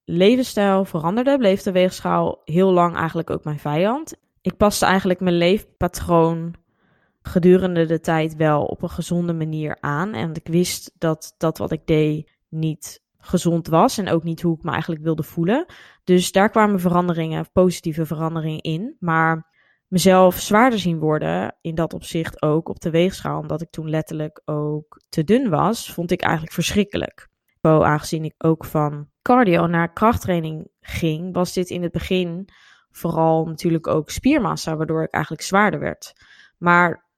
levensstijl 0.04 0.84
veranderde, 0.84 1.38
bleef 1.38 1.62
de 1.62 1.72
weegschaal 1.72 2.40
heel 2.44 2.72
lang 2.72 2.96
eigenlijk 2.96 3.30
ook 3.30 3.44
mijn 3.44 3.58
vijand. 3.58 4.14
Ik 4.40 4.56
paste 4.56 4.86
eigenlijk 4.86 5.20
mijn 5.20 5.36
leefpatroon 5.36 6.54
gedurende 7.22 7.86
de 7.86 8.00
tijd 8.00 8.36
wel 8.36 8.64
op 8.64 8.82
een 8.82 8.90
gezonde 8.90 9.32
manier 9.32 9.76
aan. 9.80 10.12
En 10.12 10.34
ik 10.34 10.46
wist 10.46 10.92
dat 10.98 11.34
dat 11.38 11.58
wat 11.58 11.72
ik 11.72 11.86
deed 11.86 12.30
niet 12.48 13.03
gezond 13.24 13.66
was 13.66 13.98
en 13.98 14.08
ook 14.08 14.22
niet 14.22 14.42
hoe 14.42 14.56
ik 14.56 14.62
me 14.62 14.70
eigenlijk 14.70 15.02
wilde 15.02 15.22
voelen. 15.22 15.66
Dus 16.04 16.32
daar 16.32 16.50
kwamen 16.50 16.80
veranderingen, 16.80 17.50
positieve 17.52 18.06
veranderingen 18.06 18.60
in. 18.60 18.96
Maar 18.98 19.52
mezelf 19.88 20.40
zwaarder 20.40 20.78
zien 20.78 20.98
worden. 20.98 21.56
In 21.60 21.74
dat 21.74 21.94
opzicht 21.94 22.42
ook 22.42 22.68
op 22.68 22.80
de 22.80 22.90
weegschaal. 22.90 23.40
Omdat 23.40 23.60
ik 23.60 23.70
toen 23.70 23.90
letterlijk 23.90 24.42
ook 24.44 25.00
te 25.08 25.24
dun 25.24 25.48
was. 25.48 25.92
Vond 25.92 26.10
ik 26.10 26.22
eigenlijk 26.22 26.52
verschrikkelijk. 26.52 27.28
Aangezien 27.60 28.24
ik 28.24 28.34
ook 28.38 28.64
van 28.64 29.08
cardio 29.22 29.66
naar 29.66 29.92
krachttraining 29.92 30.68
ging. 30.80 31.34
Was 31.34 31.52
dit 31.52 31.70
in 31.70 31.82
het 31.82 31.92
begin 31.92 32.48
vooral 32.90 33.44
natuurlijk 33.46 33.86
ook 33.86 34.10
spiermassa. 34.10 34.76
Waardoor 34.76 35.02
ik 35.02 35.12
eigenlijk 35.12 35.44
zwaarder 35.44 35.80
werd. 35.80 36.12
Maar 36.58 37.08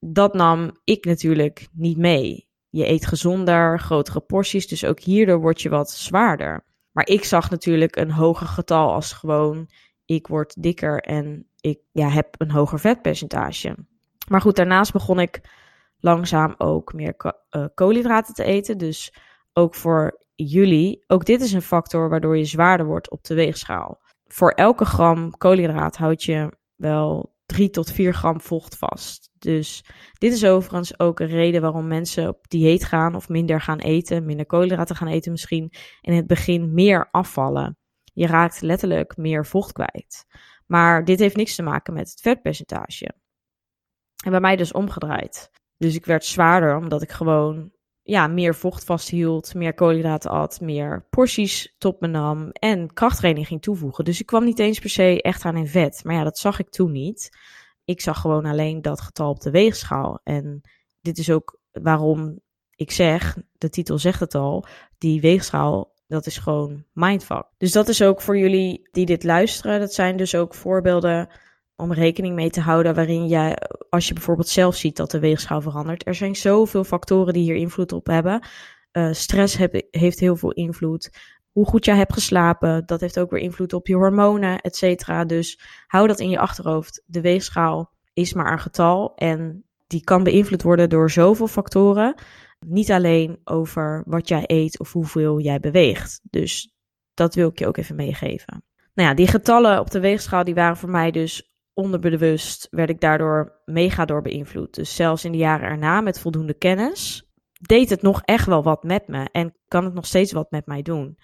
dat 0.00 0.34
nam 0.34 0.70
ik 0.84 1.04
natuurlijk 1.04 1.68
niet 1.72 1.98
mee. 1.98 2.47
Je 2.70 2.88
eet 2.88 3.06
gezonder, 3.06 3.80
grotere 3.80 4.20
porties. 4.20 4.66
Dus 4.66 4.84
ook 4.84 5.00
hierdoor 5.00 5.40
word 5.40 5.62
je 5.62 5.68
wat 5.68 5.90
zwaarder. 5.90 6.64
Maar 6.92 7.06
ik 7.06 7.24
zag 7.24 7.50
natuurlijk 7.50 7.96
een 7.96 8.10
hoger 8.10 8.46
getal 8.46 8.92
als 8.92 9.12
gewoon 9.12 9.68
ik 10.04 10.26
word 10.26 10.62
dikker 10.62 11.00
en 11.00 11.46
ik 11.60 11.80
ja, 11.92 12.08
heb 12.08 12.34
een 12.38 12.50
hoger 12.50 12.80
vetpercentage. 12.80 13.76
Maar 14.28 14.40
goed, 14.40 14.56
daarnaast 14.56 14.92
begon 14.92 15.20
ik 15.20 15.40
langzaam 15.98 16.54
ook 16.58 16.92
meer 16.92 17.14
uh, 17.50 17.64
koolhydraten 17.74 18.34
te 18.34 18.44
eten. 18.44 18.78
Dus 18.78 19.14
ook 19.52 19.74
voor 19.74 20.26
jullie, 20.34 21.04
ook 21.06 21.24
dit 21.24 21.40
is 21.40 21.52
een 21.52 21.62
factor 21.62 22.08
waardoor 22.08 22.36
je 22.36 22.44
zwaarder 22.44 22.86
wordt 22.86 23.10
op 23.10 23.24
de 23.24 23.34
weegschaal. 23.34 24.00
Voor 24.26 24.50
elke 24.50 24.84
gram 24.84 25.36
koolhydraat 25.36 25.96
houd 25.96 26.22
je 26.24 26.52
wel 26.76 27.34
3 27.46 27.70
tot 27.70 27.92
4 27.92 28.14
gram 28.14 28.40
vocht 28.40 28.76
vast. 28.76 29.27
Dus 29.38 29.84
dit 30.12 30.32
is 30.32 30.44
overigens 30.44 30.98
ook 30.98 31.20
een 31.20 31.26
reden 31.26 31.60
waarom 31.60 31.86
mensen 31.86 32.28
op 32.28 32.48
dieet 32.48 32.84
gaan 32.84 33.14
of 33.14 33.28
minder 33.28 33.60
gaan 33.60 33.78
eten, 33.78 34.24
minder 34.24 34.46
koolhydraten 34.46 34.96
gaan 34.96 35.08
eten 35.08 35.30
misschien, 35.30 35.72
in 36.00 36.12
het 36.12 36.26
begin 36.26 36.74
meer 36.74 37.08
afvallen. 37.10 37.78
Je 38.04 38.26
raakt 38.26 38.60
letterlijk 38.60 39.16
meer 39.16 39.46
vocht 39.46 39.72
kwijt. 39.72 40.26
Maar 40.66 41.04
dit 41.04 41.18
heeft 41.18 41.36
niks 41.36 41.54
te 41.54 41.62
maken 41.62 41.94
met 41.94 42.10
het 42.10 42.20
vetpercentage. 42.20 43.14
En 44.24 44.30
bij 44.30 44.40
mij 44.40 44.56
dus 44.56 44.72
omgedraaid. 44.72 45.50
Dus 45.76 45.94
ik 45.94 46.06
werd 46.06 46.24
zwaarder 46.24 46.76
omdat 46.76 47.02
ik 47.02 47.10
gewoon 47.10 47.72
ja, 48.02 48.26
meer 48.26 48.54
vocht 48.54 48.84
vasthield, 48.84 49.54
meer 49.54 49.74
koolhydraten 49.74 50.30
at, 50.30 50.60
meer 50.60 51.06
porties 51.10 51.74
tot 51.78 52.00
me 52.00 52.06
nam 52.06 52.50
en 52.50 52.92
krachttraining 52.92 53.46
ging 53.46 53.62
toevoegen. 53.62 54.04
Dus 54.04 54.20
ik 54.20 54.26
kwam 54.26 54.44
niet 54.44 54.58
eens 54.58 54.78
per 54.78 54.90
se 54.90 55.22
echt 55.22 55.44
aan 55.44 55.56
in 55.56 55.66
vet. 55.66 56.00
Maar 56.04 56.14
ja, 56.14 56.24
dat 56.24 56.38
zag 56.38 56.58
ik 56.58 56.68
toen 56.68 56.92
niet. 56.92 57.30
Ik 57.88 58.00
zag 58.00 58.20
gewoon 58.20 58.44
alleen 58.44 58.82
dat 58.82 59.00
getal 59.00 59.30
op 59.30 59.40
de 59.40 59.50
weegschaal. 59.50 60.20
En 60.24 60.60
dit 61.00 61.18
is 61.18 61.30
ook 61.30 61.60
waarom 61.72 62.40
ik 62.74 62.90
zeg, 62.90 63.36
de 63.52 63.70
titel 63.70 63.98
zegt 63.98 64.20
het 64.20 64.34
al, 64.34 64.66
die 64.98 65.20
weegschaal 65.20 65.96
dat 66.08 66.26
is 66.26 66.38
gewoon 66.38 66.84
mindfuck. 66.92 67.44
Dus 67.58 67.72
dat 67.72 67.88
is 67.88 68.02
ook 68.02 68.20
voor 68.20 68.38
jullie 68.38 68.88
die 68.92 69.06
dit 69.06 69.24
luisteren. 69.24 69.80
Dat 69.80 69.94
zijn 69.94 70.16
dus 70.16 70.34
ook 70.34 70.54
voorbeelden 70.54 71.28
om 71.76 71.92
rekening 71.92 72.34
mee 72.34 72.50
te 72.50 72.60
houden 72.60 72.94
waarin 72.94 73.26
jij, 73.26 73.56
als 73.88 74.08
je 74.08 74.14
bijvoorbeeld 74.14 74.48
zelf 74.48 74.76
ziet 74.76 74.96
dat 74.96 75.10
de 75.10 75.18
weegschaal 75.18 75.60
verandert. 75.60 76.06
Er 76.06 76.14
zijn 76.14 76.36
zoveel 76.36 76.84
factoren 76.84 77.32
die 77.32 77.42
hier 77.42 77.54
invloed 77.54 77.92
op 77.92 78.06
hebben. 78.06 78.46
Uh, 78.92 79.12
stress 79.12 79.56
heeft 79.90 80.20
heel 80.20 80.36
veel 80.36 80.52
invloed. 80.52 81.10
Hoe 81.58 81.66
goed 81.66 81.84
jij 81.84 81.96
hebt 81.96 82.12
geslapen, 82.12 82.86
dat 82.86 83.00
heeft 83.00 83.18
ook 83.18 83.30
weer 83.30 83.40
invloed 83.40 83.72
op 83.72 83.86
je 83.86 83.94
hormonen, 83.94 84.60
et 84.60 84.76
cetera. 84.76 85.24
Dus 85.24 85.60
hou 85.86 86.06
dat 86.06 86.20
in 86.20 86.30
je 86.30 86.38
achterhoofd. 86.38 87.02
De 87.06 87.20
weegschaal 87.20 87.92
is 88.12 88.32
maar 88.34 88.52
een 88.52 88.58
getal 88.58 89.14
en 89.14 89.64
die 89.86 90.04
kan 90.04 90.22
beïnvloed 90.22 90.62
worden 90.62 90.88
door 90.88 91.10
zoveel 91.10 91.46
factoren. 91.46 92.14
Niet 92.66 92.90
alleen 92.90 93.40
over 93.44 94.02
wat 94.06 94.28
jij 94.28 94.44
eet 94.46 94.78
of 94.78 94.92
hoeveel 94.92 95.40
jij 95.40 95.60
beweegt. 95.60 96.20
Dus 96.22 96.74
dat 97.14 97.34
wil 97.34 97.48
ik 97.48 97.58
je 97.58 97.66
ook 97.66 97.76
even 97.76 97.96
meegeven. 97.96 98.64
Nou 98.94 99.08
ja, 99.08 99.14
die 99.14 99.28
getallen 99.28 99.80
op 99.80 99.90
de 99.90 100.00
weegschaal 100.00 100.44
die 100.44 100.54
waren 100.54 100.76
voor 100.76 100.90
mij 100.90 101.10
dus 101.10 101.56
onderbewust, 101.72 102.66
werd 102.70 102.90
ik 102.90 103.00
daardoor 103.00 103.60
mega 103.64 104.04
door 104.04 104.22
beïnvloed. 104.22 104.74
Dus 104.74 104.96
zelfs 104.96 105.24
in 105.24 105.32
de 105.32 105.38
jaren 105.38 105.68
erna 105.68 106.00
met 106.00 106.20
voldoende 106.20 106.54
kennis 106.54 107.28
deed 107.60 107.90
het 107.90 108.02
nog 108.02 108.22
echt 108.24 108.46
wel 108.46 108.62
wat 108.62 108.82
met 108.82 109.08
me 109.08 109.28
en 109.32 109.54
kan 109.68 109.84
het 109.84 109.94
nog 109.94 110.06
steeds 110.06 110.32
wat 110.32 110.50
met 110.50 110.66
mij 110.66 110.82
doen. 110.82 111.18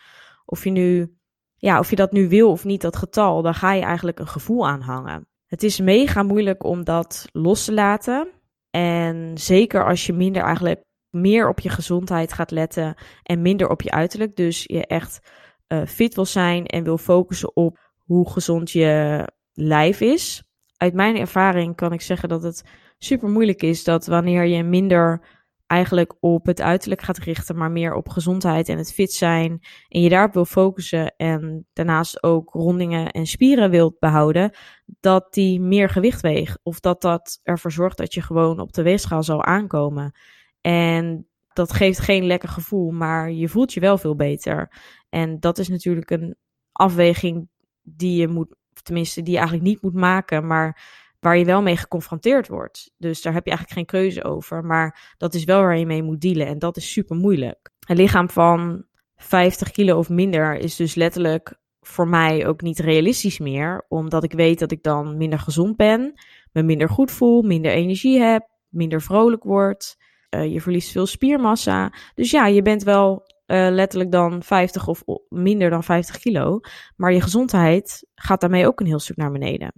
Of 0.45 0.65
je 0.65 0.71
nu, 0.71 1.17
ja, 1.57 1.79
of 1.79 1.91
je 1.91 1.97
dat 1.97 2.13
nu 2.13 2.29
wil 2.29 2.51
of 2.51 2.65
niet, 2.65 2.81
dat 2.81 2.97
getal, 2.97 3.43
dan 3.43 3.55
ga 3.55 3.73
je 3.73 3.83
eigenlijk 3.83 4.19
een 4.19 4.29
gevoel 4.29 4.69
aanhangen. 4.69 5.29
Het 5.47 5.63
is 5.63 5.81
mega 5.81 6.23
moeilijk 6.23 6.65
om 6.65 6.85
dat 6.85 7.29
los 7.33 7.65
te 7.65 7.73
laten. 7.73 8.29
En 8.71 9.39
zeker 9.39 9.87
als 9.87 10.07
je 10.07 10.13
minder 10.13 10.43
eigenlijk 10.43 10.85
meer 11.11 11.49
op 11.49 11.61
je 11.61 11.69
gezondheid 11.69 12.33
gaat 12.33 12.51
letten 12.51 12.95
en 13.23 13.43
minder 13.43 13.69
op 13.69 13.83
je 13.83 13.91
uiterlijk. 13.91 14.37
Dus 14.37 14.65
je 14.67 14.87
echt 14.87 15.31
uh, 15.69 15.87
fit 15.87 16.15
wil 16.15 16.25
zijn 16.25 16.67
en 16.67 16.85
wil 16.85 16.99
focussen 16.99 17.57
op 17.57 17.93
hoe 17.99 18.31
gezond 18.31 18.71
je 18.71 19.25
lijf 19.53 20.01
is. 20.01 20.43
Uit 20.77 20.95
mijn 20.95 21.17
ervaring 21.17 21.77
kan 21.77 21.93
ik 21.93 22.01
zeggen 22.01 22.29
dat 22.29 22.43
het 22.43 22.65
super 22.99 23.29
moeilijk 23.29 23.63
is 23.63 23.85
dat 23.85 24.07
wanneer 24.07 24.45
je 24.45 24.63
minder 24.63 25.21
eigenlijk 25.67 26.15
op 26.21 26.47
het 26.47 26.61
uiterlijk 26.61 27.03
gaat 27.03 27.19
richten, 27.19 27.57
maar 27.57 27.71
meer 27.71 27.95
op 27.95 28.09
gezondheid 28.09 28.69
en 28.69 28.79
het 28.79 28.93
fit 28.93 29.13
zijn. 29.13 29.65
En 29.89 30.01
je 30.01 30.09
daarop 30.09 30.33
wil 30.33 30.45
focussen 30.45 31.15
en 31.17 31.67
daarnaast 31.73 32.23
ook 32.23 32.51
rondingen 32.51 33.11
en 33.11 33.27
spieren 33.27 33.71
wilt 33.71 33.99
behouden, 33.99 34.57
dat 35.01 35.33
die 35.33 35.61
meer 35.61 35.89
gewicht 35.89 36.21
weegt. 36.21 36.59
Of 36.63 36.81
dat 36.81 37.03
dat 37.03 37.41
ervoor 37.43 37.73
zorgt 37.73 37.99
dat 37.99 38.15
je 38.15 38.23
gewoon 38.23 38.61
op 38.61 38.73
de 38.73 38.83
weegschaal 38.83 39.23
zal 39.23 39.45
aankomen. 39.45 40.13
En 40.61 41.29
dat 41.53 41.73
geeft 41.73 41.99
geen 41.99 42.25
lekker 42.25 42.49
gevoel, 42.49 42.91
maar 42.91 43.31
je 43.31 43.49
voelt 43.49 43.73
je 43.73 43.81
wel 43.81 43.99
veel 43.99 44.17
beter. 44.17 44.73
En 45.09 45.41
dat 45.41 45.59
is 45.59 45.69
natuurlijk 45.69 46.11
een 46.11 46.37
afweging 46.73 47.49
die 47.83 48.21
je 48.21 48.29
moet, 48.29 48.57
tenminste, 48.83 49.23
die 49.23 49.33
je 49.33 49.39
eigenlijk 49.39 49.69
niet 49.69 49.83
moet 49.83 49.95
maken, 49.95 50.47
maar 50.47 50.83
waar 51.25 51.39
je 51.39 51.45
wel 51.45 51.63
mee 51.63 51.77
geconfronteerd 51.77 52.49
wordt. 52.49 52.93
Dus 52.97 53.23
daar 53.23 53.33
heb 53.33 53.45
je 53.45 53.51
eigenlijk 53.51 53.79
geen 53.79 54.01
keuze 54.01 54.25
over. 54.25 54.65
Maar 54.65 55.15
dat 55.17 55.35
is 55.35 55.45
wel 55.45 55.61
waar 55.61 55.79
je 55.79 55.87
mee 55.87 56.03
moet 56.03 56.21
dealen. 56.21 56.47
En 56.47 56.59
dat 56.59 56.77
is 56.77 56.93
super 56.93 57.17
moeilijk. 57.17 57.71
Een 57.87 57.97
lichaam 57.97 58.31
van 58.31 58.85
50 59.17 59.71
kilo 59.71 59.99
of 59.99 60.09
minder 60.09 60.57
is 60.57 60.77
dus 60.77 60.95
letterlijk 60.95 61.55
voor 61.81 62.09
mij 62.09 62.47
ook 62.47 62.61
niet 62.61 62.79
realistisch 62.79 63.39
meer. 63.39 63.85
Omdat 63.89 64.25
ik 64.25 64.33
weet 64.33 64.59
dat 64.59 64.71
ik 64.71 64.83
dan 64.83 65.17
minder 65.17 65.39
gezond 65.39 65.77
ben, 65.77 66.13
me 66.53 66.63
minder 66.63 66.89
goed 66.89 67.11
voel, 67.11 67.43
minder 67.43 67.73
energie 67.73 68.21
heb, 68.21 68.49
minder 68.69 69.03
vrolijk 69.03 69.43
word. 69.43 69.97
Uh, 70.31 70.53
je 70.53 70.61
verliest 70.61 70.91
veel 70.91 71.07
spiermassa. 71.07 71.93
Dus 72.15 72.31
ja, 72.31 72.47
je 72.47 72.63
bent 72.63 72.83
wel 72.83 73.23
uh, 73.47 73.69
letterlijk 73.71 74.13
dan 74.13 74.43
50 74.43 74.89
of 74.89 75.03
minder 75.29 75.71
dan 75.71 75.85
50 75.85 76.19
kilo. 76.19 76.61
Maar 76.97 77.13
je 77.13 77.21
gezondheid 77.21 78.07
gaat 78.15 78.41
daarmee 78.41 78.67
ook 78.67 78.81
een 78.81 78.87
heel 78.87 78.99
stuk 78.99 79.17
naar 79.17 79.33
beneden. 79.33 79.73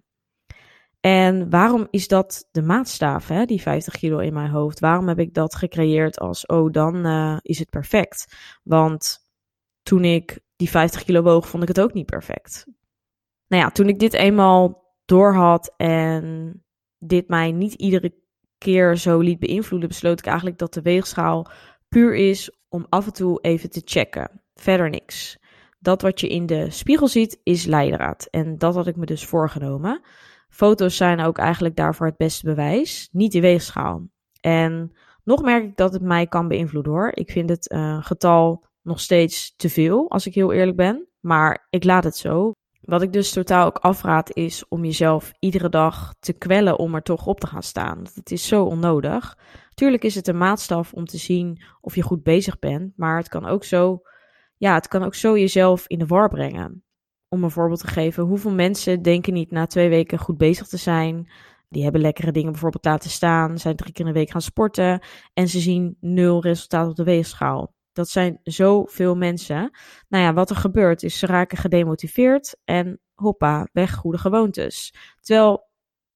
En 1.07 1.51
waarom 1.51 1.87
is 1.91 2.09
dat 2.09 2.49
de 2.51 2.63
maatstaaf, 2.63 3.29
hè, 3.29 3.45
die 3.45 3.61
50 3.61 3.97
kilo 3.97 4.19
in 4.19 4.33
mijn 4.33 4.51
hoofd? 4.51 4.81
Waarom 4.81 5.09
heb 5.09 5.19
ik 5.19 5.35
dat 5.35 5.55
gecreëerd 5.55 6.19
als, 6.19 6.47
oh, 6.47 6.73
dan 6.73 7.07
uh, 7.07 7.37
is 7.43 7.59
het 7.59 7.71
perfect? 7.71 8.37
Want 8.63 9.19
toen 9.83 10.05
ik 10.05 10.41
die 10.57 10.71
50 10.71 11.05
kilo 11.05 11.23
woog, 11.23 11.49
vond 11.49 11.63
ik 11.63 11.69
het 11.69 11.81
ook 11.81 11.93
niet 11.93 12.07
perfect. 12.07 12.67
Nou 13.49 13.63
ja, 13.63 13.71
toen 13.71 13.89
ik 13.89 13.99
dit 13.99 14.13
eenmaal 14.13 14.85
doorhad 15.05 15.75
en 15.77 16.65
dit 16.99 17.29
mij 17.29 17.53
niet 17.53 17.75
iedere 17.75 18.15
keer 18.59 18.97
zo 18.97 19.19
liet 19.19 19.39
beïnvloeden, 19.39 19.89
besloot 19.89 20.19
ik 20.19 20.27
eigenlijk 20.27 20.59
dat 20.59 20.75
de 20.75 20.83
weegschaal 20.83 21.51
puur 21.89 22.15
is 22.15 22.51
om 22.69 22.87
af 22.89 23.07
en 23.07 23.13
toe 23.13 23.41
even 23.41 23.71
te 23.71 23.83
checken. 23.85 24.43
Verder 24.55 24.91
niks. 24.91 25.39
Dat 25.79 26.03
wat 26.03 26.21
je 26.21 26.29
in 26.29 26.47
de 26.47 26.71
spiegel 26.71 27.09
ziet 27.09 27.41
is 27.43 27.65
leidraad. 27.65 28.27
En 28.31 28.59
dat 28.59 28.75
had 28.75 28.87
ik 28.87 28.97
me 28.97 29.07
dus 29.07 29.25
voorgenomen. 29.25 30.03
Foto's 30.57 30.97
zijn 30.97 31.21
ook 31.21 31.39
eigenlijk 31.39 31.77
daarvoor 31.77 32.07
het 32.07 32.17
beste 32.17 32.47
bewijs, 32.47 33.09
niet 33.13 33.33
die 33.33 33.41
weegschaal. 33.41 34.09
En 34.41 34.93
nog 35.25 35.43
merk 35.43 35.65
ik 35.65 35.77
dat 35.77 35.93
het 35.93 36.03
mij 36.03 36.27
kan 36.27 36.49
beïnvloeden 36.49 36.93
hoor. 36.93 37.11
Ik 37.15 37.31
vind 37.31 37.49
het 37.49 37.77
getal 38.01 38.65
nog 38.83 39.01
steeds 39.01 39.55
te 39.57 39.69
veel, 39.69 40.11
als 40.11 40.27
ik 40.27 40.35
heel 40.35 40.53
eerlijk 40.53 40.77
ben. 40.77 41.09
Maar 41.21 41.67
ik 41.71 41.85
laat 41.85 42.05
het 42.05 42.17
zo. 42.17 42.53
Wat 42.81 43.03
ik 43.03 43.13
dus 43.13 43.33
totaal 43.33 43.67
ook 43.67 43.79
afraad 43.79 44.35
is 44.35 44.69
om 44.69 44.85
jezelf 44.85 45.33
iedere 45.39 45.69
dag 45.69 46.15
te 46.19 46.33
kwellen 46.33 46.79
om 46.79 46.95
er 46.95 47.03
toch 47.03 47.27
op 47.27 47.41
te 47.41 47.47
gaan 47.47 47.63
staan. 47.63 48.07
Het 48.15 48.31
is 48.31 48.47
zo 48.47 48.65
onnodig. 48.65 49.39
Tuurlijk 49.75 50.05
is 50.05 50.15
het 50.15 50.29
een 50.29 50.39
maatstaf 50.39 50.93
om 50.93 51.05
te 51.05 51.19
zien 51.19 51.63
of 51.81 51.95
je 51.95 52.03
goed 52.03 52.23
bezig 52.23 52.59
bent, 52.59 52.93
maar 52.97 53.17
het 53.17 53.29
kan 53.29 53.47
ook 53.47 53.65
zo, 53.65 54.01
ja, 54.57 54.75
het 54.75 54.89
kan 54.89 55.03
ook 55.03 55.15
zo 55.15 55.39
jezelf 55.39 55.87
in 55.87 55.99
de 55.99 56.07
war 56.07 56.29
brengen. 56.29 56.85
Om 57.29 57.45
een 57.45 57.51
voorbeeld 57.51 57.81
te 57.81 57.87
geven, 57.87 58.25
hoeveel 58.25 58.53
mensen 58.53 59.03
denken 59.03 59.33
niet 59.33 59.51
na 59.51 59.67
twee 59.67 59.89
weken 59.89 60.19
goed 60.19 60.37
bezig 60.37 60.67
te 60.67 60.77
zijn? 60.77 61.31
Die 61.69 61.83
hebben 61.83 62.01
lekkere 62.01 62.33
dingen 62.33 62.53
bijvoorbeeld 62.53 62.85
laten 62.85 63.11
staan, 63.11 63.59
zijn 63.59 63.77
drie 63.77 63.93
keer 63.93 64.07
in 64.07 64.13
de 64.13 64.19
week 64.19 64.31
gaan 64.31 64.43
sporten 64.43 65.01
en 65.35 65.49
ze 65.49 65.61
zien 65.61 65.97
nul 66.01 66.43
resultaat 66.43 66.89
op 66.89 66.97
de 66.97 67.05
weegschaal. 67.05 67.75
Dat 67.93 68.09
zijn 68.09 68.41
zoveel 68.43 69.17
mensen. 69.17 69.71
Nou 70.09 70.25
ja, 70.25 70.33
wat 70.33 70.51
er 70.51 70.57
gebeurt 70.57 71.03
is 71.03 71.19
ze 71.19 71.27
raken 71.27 71.59
gedemotiveerd 71.59 72.57
en 72.65 73.01
hoppa, 73.15 73.69
weg 73.73 73.95
goede 73.95 74.19
gewoontes. 74.19 74.95
Terwijl 75.21 75.69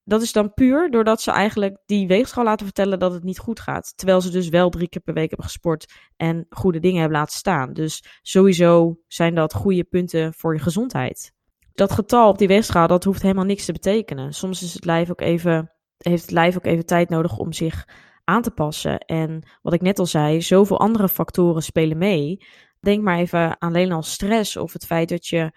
dat 0.04 0.22
is 0.22 0.32
dan 0.32 0.54
puur 0.54 0.90
doordat 0.90 1.22
ze 1.22 1.30
eigenlijk 1.30 1.78
die 1.86 2.06
weegschaal 2.06 2.44
laten 2.44 2.66
vertellen 2.66 2.98
dat 2.98 3.12
het 3.12 3.22
niet 3.22 3.38
goed 3.38 3.60
gaat. 3.60 3.92
Terwijl 3.96 4.20
ze 4.20 4.30
dus 4.30 4.48
wel 4.48 4.70
drie 4.70 4.88
keer 4.88 5.02
per 5.02 5.14
week 5.14 5.28
hebben 5.28 5.46
gesport 5.46 5.92
en 6.16 6.46
goede 6.50 6.80
dingen 6.80 7.00
hebben 7.00 7.18
laten 7.18 7.36
staan. 7.36 7.72
Dus 7.72 8.04
sowieso 8.22 9.00
zijn 9.06 9.34
dat 9.34 9.54
goede 9.54 9.84
punten 9.84 10.34
voor 10.34 10.54
je 10.54 10.60
gezondheid. 10.60 11.32
dat 11.74 11.92
getal 11.92 12.28
op 12.28 12.38
die 12.38 12.48
weegschaal, 12.48 12.86
dat 12.86 13.04
hoeft 13.04 13.22
helemaal 13.22 13.44
niks 13.44 13.64
te 13.64 13.72
betekenen. 13.72 14.32
Soms 14.32 14.62
is 14.62 14.74
het 14.74 14.84
lijf 14.84 15.10
ook 15.10 15.20
even, 15.20 15.72
heeft 15.96 16.22
het 16.22 16.30
lijf 16.30 16.56
ook 16.56 16.64
even 16.64 16.86
tijd 16.86 17.08
nodig 17.08 17.38
om 17.38 17.52
zich 17.52 17.88
aan 18.24 18.42
te 18.42 18.50
passen. 18.50 18.98
En 18.98 19.42
wat 19.62 19.72
ik 19.72 19.80
net 19.80 19.98
al 19.98 20.06
zei, 20.06 20.42
zoveel 20.42 20.80
andere 20.80 21.08
factoren 21.08 21.62
spelen 21.62 21.98
mee. 21.98 22.46
Denk 22.80 23.02
maar 23.02 23.18
even 23.18 23.40
aan 23.40 23.56
alleen 23.58 23.92
al 23.92 24.02
stress 24.02 24.56
of 24.56 24.72
het 24.72 24.86
feit 24.86 25.08
dat 25.08 25.26
je 25.26 25.52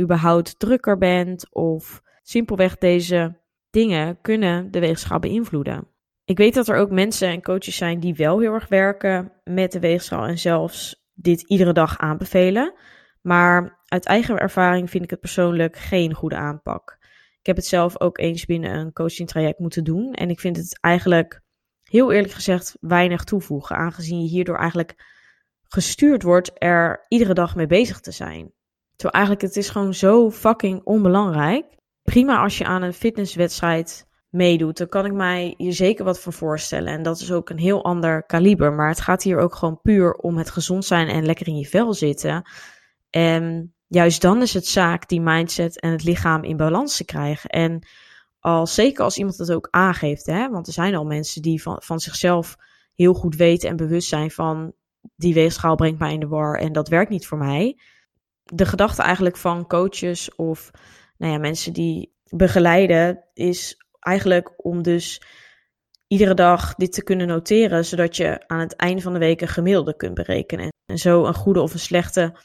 überhaupt 0.00 0.58
drukker 0.58 0.98
bent 0.98 1.54
of 1.54 2.02
simpelweg 2.22 2.78
deze 2.78 3.42
dingen 3.74 4.20
kunnen 4.20 4.70
de 4.70 4.80
weegschaal 4.80 5.18
beïnvloeden. 5.18 5.88
Ik 6.24 6.36
weet 6.36 6.54
dat 6.54 6.68
er 6.68 6.76
ook 6.76 6.90
mensen 6.90 7.28
en 7.28 7.42
coaches 7.42 7.76
zijn 7.76 8.00
die 8.00 8.14
wel 8.14 8.40
heel 8.40 8.52
erg 8.52 8.68
werken 8.68 9.32
met 9.44 9.72
de 9.72 9.80
weegschaal 9.80 10.26
en 10.26 10.38
zelfs 10.38 11.04
dit 11.14 11.42
iedere 11.42 11.72
dag 11.72 11.98
aanbevelen. 11.98 12.74
Maar 13.22 13.82
uit 13.86 14.06
eigen 14.06 14.38
ervaring 14.38 14.90
vind 14.90 15.04
ik 15.04 15.10
het 15.10 15.20
persoonlijk 15.20 15.76
geen 15.76 16.14
goede 16.14 16.36
aanpak. 16.36 16.98
Ik 17.40 17.46
heb 17.46 17.56
het 17.56 17.66
zelf 17.66 18.00
ook 18.00 18.18
eens 18.18 18.46
binnen 18.46 18.74
een 18.74 18.92
coaching 18.92 19.28
traject 19.28 19.58
moeten 19.58 19.84
doen. 19.84 20.12
En 20.12 20.30
ik 20.30 20.40
vind 20.40 20.56
het 20.56 20.78
eigenlijk, 20.80 21.40
heel 21.82 22.12
eerlijk 22.12 22.32
gezegd, 22.32 22.76
weinig 22.80 23.24
toevoegen. 23.24 23.76
Aangezien 23.76 24.22
je 24.22 24.28
hierdoor 24.28 24.58
eigenlijk 24.58 24.94
gestuurd 25.62 26.22
wordt 26.22 26.50
er 26.54 27.04
iedere 27.08 27.34
dag 27.34 27.56
mee 27.56 27.66
bezig 27.66 28.00
te 28.00 28.10
zijn. 28.12 28.52
Terwijl 28.96 29.24
eigenlijk 29.24 29.42
het 29.42 29.56
is 29.56 29.70
gewoon 29.70 29.94
zo 29.94 30.30
fucking 30.30 30.80
onbelangrijk. 30.84 31.64
Prima 32.04 32.42
als 32.42 32.58
je 32.58 32.64
aan 32.64 32.82
een 32.82 32.92
fitnesswedstrijd 32.92 34.06
meedoet, 34.28 34.76
dan 34.76 34.88
kan 34.88 35.06
ik 35.06 35.12
mij 35.12 35.54
hier 35.56 35.72
zeker 35.72 36.04
wat 36.04 36.20
voor 36.20 36.32
voorstellen. 36.32 36.92
En 36.92 37.02
dat 37.02 37.20
is 37.20 37.32
ook 37.32 37.50
een 37.50 37.58
heel 37.58 37.84
ander 37.84 38.24
kaliber. 38.26 38.72
Maar 38.72 38.88
het 38.88 39.00
gaat 39.00 39.22
hier 39.22 39.38
ook 39.38 39.54
gewoon 39.54 39.80
puur 39.82 40.14
om 40.14 40.36
het 40.36 40.50
gezond 40.50 40.84
zijn 40.84 41.08
en 41.08 41.26
lekker 41.26 41.46
in 41.46 41.56
je 41.56 41.66
vel 41.66 41.94
zitten. 41.94 42.50
En 43.10 43.74
juist 43.86 44.20
dan 44.20 44.42
is 44.42 44.54
het 44.54 44.66
zaak 44.66 45.08
die 45.08 45.20
mindset 45.20 45.80
en 45.80 45.90
het 45.90 46.04
lichaam 46.04 46.44
in 46.44 46.56
balans 46.56 46.96
te 46.96 47.04
krijgen. 47.04 47.50
En 47.50 47.86
als, 48.38 48.74
zeker 48.74 49.04
als 49.04 49.18
iemand 49.18 49.36
dat 49.36 49.52
ook 49.52 49.68
aangeeft, 49.70 50.26
hè, 50.26 50.50
want 50.50 50.66
er 50.66 50.72
zijn 50.72 50.94
al 50.94 51.04
mensen 51.04 51.42
die 51.42 51.62
van, 51.62 51.76
van 51.82 52.00
zichzelf 52.00 52.56
heel 52.94 53.14
goed 53.14 53.36
weten 53.36 53.68
en 53.68 53.76
bewust 53.76 54.08
zijn 54.08 54.30
van 54.30 54.72
die 55.16 55.34
weegschaal 55.34 55.74
brengt 55.74 55.98
mij 55.98 56.12
in 56.12 56.20
de 56.20 56.28
war 56.28 56.58
en 56.58 56.72
dat 56.72 56.88
werkt 56.88 57.10
niet 57.10 57.26
voor 57.26 57.38
mij. 57.38 57.78
De 58.42 58.66
gedachte 58.66 59.02
eigenlijk 59.02 59.36
van 59.36 59.66
coaches 59.66 60.34
of 60.34 60.70
nou 61.16 61.32
ja, 61.32 61.38
mensen 61.38 61.72
die 61.72 62.14
begeleiden 62.28 63.24
is 63.32 63.76
eigenlijk 64.00 64.64
om 64.64 64.82
dus 64.82 65.22
iedere 66.06 66.34
dag 66.34 66.74
dit 66.74 66.92
te 66.92 67.02
kunnen 67.02 67.26
noteren, 67.26 67.84
zodat 67.84 68.16
je 68.16 68.48
aan 68.48 68.60
het 68.60 68.76
einde 68.76 69.02
van 69.02 69.12
de 69.12 69.18
week 69.18 69.40
een 69.40 69.48
gemiddelde 69.48 69.96
kunt 69.96 70.14
berekenen. 70.14 70.72
En 70.86 70.98
zo 70.98 71.24
een 71.24 71.34
goede 71.34 71.60
of 71.60 71.72
een 71.72 71.78
slechte 71.78 72.36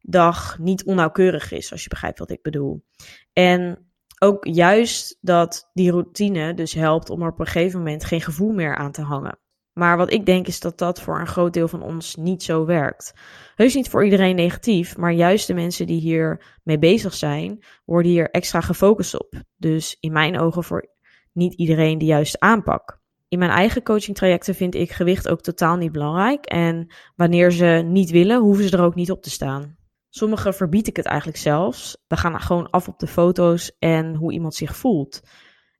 dag 0.00 0.58
niet 0.58 0.84
onnauwkeurig 0.84 1.52
is, 1.52 1.72
als 1.72 1.82
je 1.82 1.88
begrijpt 1.88 2.18
wat 2.18 2.30
ik 2.30 2.42
bedoel. 2.42 2.84
En 3.32 3.92
ook 4.18 4.44
juist 4.46 5.18
dat 5.20 5.70
die 5.72 5.90
routine 5.90 6.54
dus 6.54 6.72
helpt 6.72 7.10
om 7.10 7.22
er 7.22 7.30
op 7.30 7.40
een 7.40 7.46
gegeven 7.46 7.78
moment 7.78 8.04
geen 8.04 8.20
gevoel 8.20 8.52
meer 8.52 8.76
aan 8.76 8.92
te 8.92 9.02
hangen. 9.02 9.38
Maar 9.78 9.96
wat 9.96 10.12
ik 10.12 10.26
denk 10.26 10.46
is 10.46 10.60
dat 10.60 10.78
dat 10.78 11.00
voor 11.00 11.20
een 11.20 11.26
groot 11.26 11.52
deel 11.52 11.68
van 11.68 11.82
ons 11.82 12.16
niet 12.16 12.42
zo 12.42 12.64
werkt. 12.64 13.12
Heus 13.54 13.74
niet 13.74 13.88
voor 13.88 14.04
iedereen 14.04 14.36
negatief, 14.36 14.96
maar 14.96 15.12
juist 15.12 15.46
de 15.46 15.54
mensen 15.54 15.86
die 15.86 16.00
hier 16.00 16.58
mee 16.62 16.78
bezig 16.78 17.14
zijn, 17.14 17.64
worden 17.84 18.10
hier 18.10 18.30
extra 18.30 18.60
gefocust 18.60 19.18
op. 19.20 19.42
Dus 19.56 19.96
in 20.00 20.12
mijn 20.12 20.38
ogen 20.38 20.64
voor 20.64 20.88
niet 21.32 21.54
iedereen 21.54 21.98
de 21.98 22.04
juiste 22.04 22.40
aanpak. 22.40 23.00
In 23.28 23.38
mijn 23.38 23.50
eigen 23.50 23.82
coaching 23.82 24.16
trajecten 24.16 24.54
vind 24.54 24.74
ik 24.74 24.90
gewicht 24.90 25.28
ook 25.28 25.40
totaal 25.40 25.76
niet 25.76 25.92
belangrijk. 25.92 26.46
En 26.46 26.94
wanneer 27.16 27.50
ze 27.50 27.82
niet 27.86 28.10
willen, 28.10 28.40
hoeven 28.40 28.68
ze 28.68 28.76
er 28.76 28.84
ook 28.84 28.94
niet 28.94 29.10
op 29.10 29.22
te 29.22 29.30
staan. 29.30 29.76
Sommigen 30.08 30.54
verbied 30.54 30.86
ik 30.86 30.96
het 30.96 31.06
eigenlijk 31.06 31.38
zelfs. 31.38 32.04
We 32.08 32.16
gaan 32.16 32.40
gewoon 32.40 32.70
af 32.70 32.88
op 32.88 32.98
de 32.98 33.06
foto's 33.06 33.76
en 33.78 34.14
hoe 34.14 34.32
iemand 34.32 34.54
zich 34.54 34.76
voelt. 34.76 35.20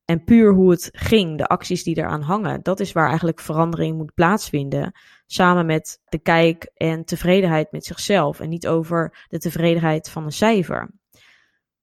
En 0.08 0.24
puur 0.24 0.52
hoe 0.52 0.70
het 0.70 0.88
ging, 0.92 1.38
de 1.38 1.46
acties 1.46 1.82
die 1.82 1.98
eraan 1.98 2.22
hangen, 2.22 2.62
dat 2.62 2.80
is 2.80 2.92
waar 2.92 3.08
eigenlijk 3.08 3.40
verandering 3.40 3.96
moet 3.96 4.14
plaatsvinden. 4.14 4.92
Samen 5.26 5.66
met 5.66 6.00
de 6.04 6.18
kijk 6.18 6.70
en 6.74 7.04
tevredenheid 7.04 7.72
met 7.72 7.84
zichzelf. 7.84 8.40
En 8.40 8.48
niet 8.48 8.66
over 8.66 9.26
de 9.28 9.38
tevredenheid 9.38 10.10
van 10.10 10.24
een 10.24 10.32
cijfer. 10.32 10.90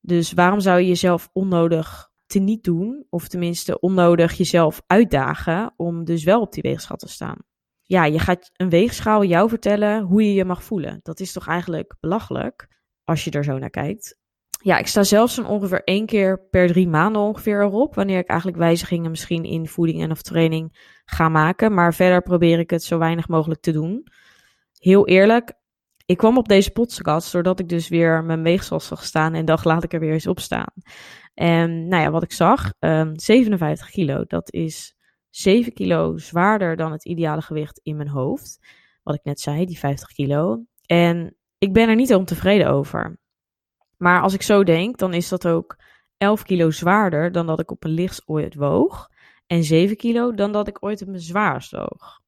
Dus 0.02 0.34
waarom 0.34 0.60
zou 0.60 0.80
je 0.80 0.88
jezelf 0.88 1.30
onnodig 1.34 2.10
te 2.26 2.40
niet 2.40 2.64
doen, 2.64 3.06
of 3.10 3.28
tenminste 3.28 3.80
onnodig 3.80 4.34
jezelf 4.34 4.82
uitdagen 4.88 5.74
om 5.78 6.04
dus 6.04 6.24
wel 6.24 6.42
op 6.42 6.54
die 6.54 6.64
weegschaal 6.64 6.98
te 6.98 7.10
staan? 7.10 7.38
Ja, 7.82 8.06
je 8.06 8.20
gaat 8.20 8.52
een 8.54 8.70
weegschaal 8.70 9.24
jou 9.24 9.50
vertellen 9.50 10.04
hoe 10.04 10.24
je 10.24 10.34
je 10.34 10.46
mag 10.46 10.64
voelen. 10.64 11.00
Dat 11.04 11.20
is 11.20 11.32
toch 11.32 11.48
eigenlijk 11.48 11.96
belachelijk 12.00 12.68
als 13.04 13.24
je 13.24 13.32
er 13.32 13.44
zo 13.44 13.58
naar 13.58 13.70
kijkt. 13.70 14.18
Ja, 14.66 14.78
ik 14.78 14.88
sta 14.88 15.04
zelfs 15.04 15.34
zo'n 15.34 15.46
ongeveer 15.46 15.84
één 15.84 16.06
keer 16.06 16.48
per 16.50 16.68
drie 16.68 16.88
maanden 16.88 17.22
ongeveer 17.22 17.62
erop. 17.62 17.96
Wanneer 17.96 18.20
ik 18.20 18.28
eigenlijk 18.28 18.60
wijzigingen 18.60 19.10
misschien 19.10 19.44
in 19.44 19.68
voeding 19.68 20.02
en 20.02 20.12
of 20.12 20.22
training 20.22 20.92
ga 21.06 21.30
maken. 21.30 21.74
Maar 21.74 21.94
verder 21.94 22.22
probeer 22.22 22.60
ik 22.60 22.70
het 22.70 22.84
zo 22.84 22.98
weinig 22.98 23.28
mogelijk 23.28 23.62
te 23.62 23.72
doen. 23.72 24.08
Heel 24.78 25.08
eerlijk, 25.08 25.54
ik 26.06 26.18
kwam 26.18 26.38
op 26.38 26.48
deze 26.48 26.72
podcast 26.72 27.32
doordat 27.32 27.60
ik 27.60 27.70
dus 27.70 27.88
weer 27.88 28.24
mijn 28.24 28.44
weegschaal 28.44 28.80
zag 28.80 29.04
staan 29.04 29.34
en 29.34 29.46
dacht 29.46 29.66
laat 29.66 29.84
ik 29.84 29.94
er 29.94 30.00
weer 30.00 30.14
eens 30.14 30.28
op 30.28 30.40
staan. 30.40 30.72
En 31.34 31.88
nou 31.88 32.04
ja, 32.04 32.12
wat 32.12 32.24
ik 32.24 32.32
zag, 32.32 32.74
57 32.80 33.86
ehm, 33.86 33.94
kilo. 33.94 34.24
Dat 34.24 34.54
is 34.54 34.96
7 35.30 35.74
kilo 35.74 36.18
zwaarder 36.18 36.76
dan 36.76 36.92
het 36.92 37.06
ideale 37.06 37.42
gewicht 37.42 37.80
in 37.84 37.96
mijn 37.96 38.10
hoofd. 38.10 38.60
Wat 39.04 39.16
ik 39.16 39.24
net 39.24 39.40
zei, 39.40 39.66
die 39.66 39.80
50 39.80 40.08
kilo. 40.08 40.64
En 40.86 41.36
ik 41.58 41.74
ben 41.74 41.90
er 41.90 41.96
niet 41.96 42.14
ontevreden 42.14 42.68
over. 42.70 43.24
Maar 43.98 44.22
als 44.22 44.34
ik 44.34 44.42
zo 44.42 44.64
denk, 44.64 44.98
dan 44.98 45.14
is 45.14 45.30
dat 45.30 45.48
ook 45.48 45.78
11 46.18 46.44
kilo 46.44 46.72
zwaarder 46.72 47.32
dan 47.32 47.48
dat 47.48 47.60
ik 47.60 47.72
op 47.72 47.84
mijn 47.84 47.96
lichtst 47.96 48.22
ooit 48.26 48.56
woog. 48.56 49.10
En 49.48 49.64
7 49.64 49.98
kilo 49.98 50.34
dan 50.34 50.52
dat 50.52 50.68
ik 50.68 50.84
ooit 50.84 51.02
op 51.02 51.08
mijn 51.08 51.20
zwaarst 51.20 51.72
woog. 51.72 52.22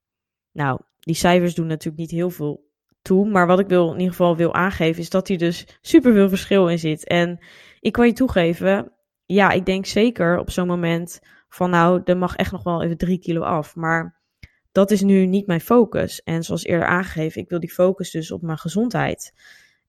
Nou, 0.51 0.79
die 0.99 1.15
cijfers 1.15 1.55
doen 1.55 1.67
natuurlijk 1.67 1.97
niet 1.97 2.11
heel 2.11 2.29
veel 2.29 2.65
toe. 3.01 3.29
Maar 3.29 3.47
wat 3.47 3.59
ik 3.59 3.67
wil, 3.67 3.87
in 3.87 3.97
ieder 3.97 4.09
geval 4.09 4.35
wil 4.35 4.53
aangeven, 4.53 5.01
is 5.01 5.09
dat 5.09 5.27
hier 5.27 5.37
dus 5.37 5.77
super 5.81 6.13
veel 6.13 6.29
verschil 6.29 6.69
in 6.69 6.79
zit. 6.79 7.07
En 7.07 7.39
ik 7.79 7.91
kan 7.91 8.05
je 8.05 8.13
toegeven, 8.13 8.91
ja, 9.25 9.51
ik 9.51 9.65
denk 9.65 9.85
zeker 9.85 10.39
op 10.39 10.51
zo'n 10.51 10.67
moment 10.67 11.19
van 11.49 11.69
nou, 11.69 12.01
er 12.05 12.17
mag 12.17 12.35
echt 12.35 12.51
nog 12.51 12.63
wel 12.63 12.83
even 12.83 12.97
3 12.97 13.19
kilo 13.19 13.41
af. 13.41 13.75
Maar 13.75 14.21
dat 14.71 14.91
is 14.91 15.01
nu 15.01 15.25
niet 15.25 15.47
mijn 15.47 15.61
focus. 15.61 16.21
En 16.23 16.43
zoals 16.43 16.63
eerder 16.63 16.87
aangegeven, 16.87 17.41
ik 17.41 17.49
wil 17.49 17.59
die 17.59 17.71
focus 17.71 18.11
dus 18.11 18.31
op 18.31 18.41
mijn 18.41 18.57
gezondheid. 18.57 19.33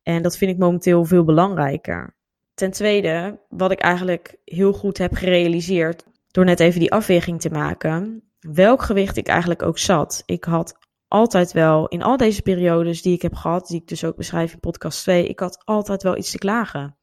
En 0.08 0.22
dat 0.22 0.36
vind 0.36 0.50
ik 0.50 0.58
momenteel 0.58 1.04
veel 1.04 1.24
belangrijker. 1.24 2.16
Ten 2.54 2.70
tweede, 2.70 3.40
wat 3.48 3.70
ik 3.70 3.80
eigenlijk 3.80 4.36
heel 4.44 4.72
goed 4.72 4.98
heb 4.98 5.14
gerealiseerd 5.14 6.04
door 6.30 6.44
net 6.44 6.60
even 6.60 6.80
die 6.80 6.92
afweging 6.92 7.40
te 7.40 7.50
maken, 7.50 8.22
welk 8.38 8.82
gewicht 8.82 9.16
ik 9.16 9.26
eigenlijk 9.28 9.62
ook 9.62 9.78
zat. 9.78 10.22
Ik 10.26 10.44
had 10.44 10.78
altijd 11.08 11.52
wel, 11.52 11.88
in 11.88 12.02
al 12.02 12.16
deze 12.16 12.42
periodes 12.42 13.02
die 13.02 13.14
ik 13.14 13.22
heb 13.22 13.34
gehad, 13.34 13.66
die 13.66 13.80
ik 13.80 13.88
dus 13.88 14.04
ook 14.04 14.16
beschrijf 14.16 14.52
in 14.52 14.60
podcast 14.60 15.02
2, 15.02 15.26
ik 15.26 15.40
had 15.40 15.62
altijd 15.64 16.02
wel 16.02 16.16
iets 16.16 16.30
te 16.30 16.38
klagen. 16.38 16.98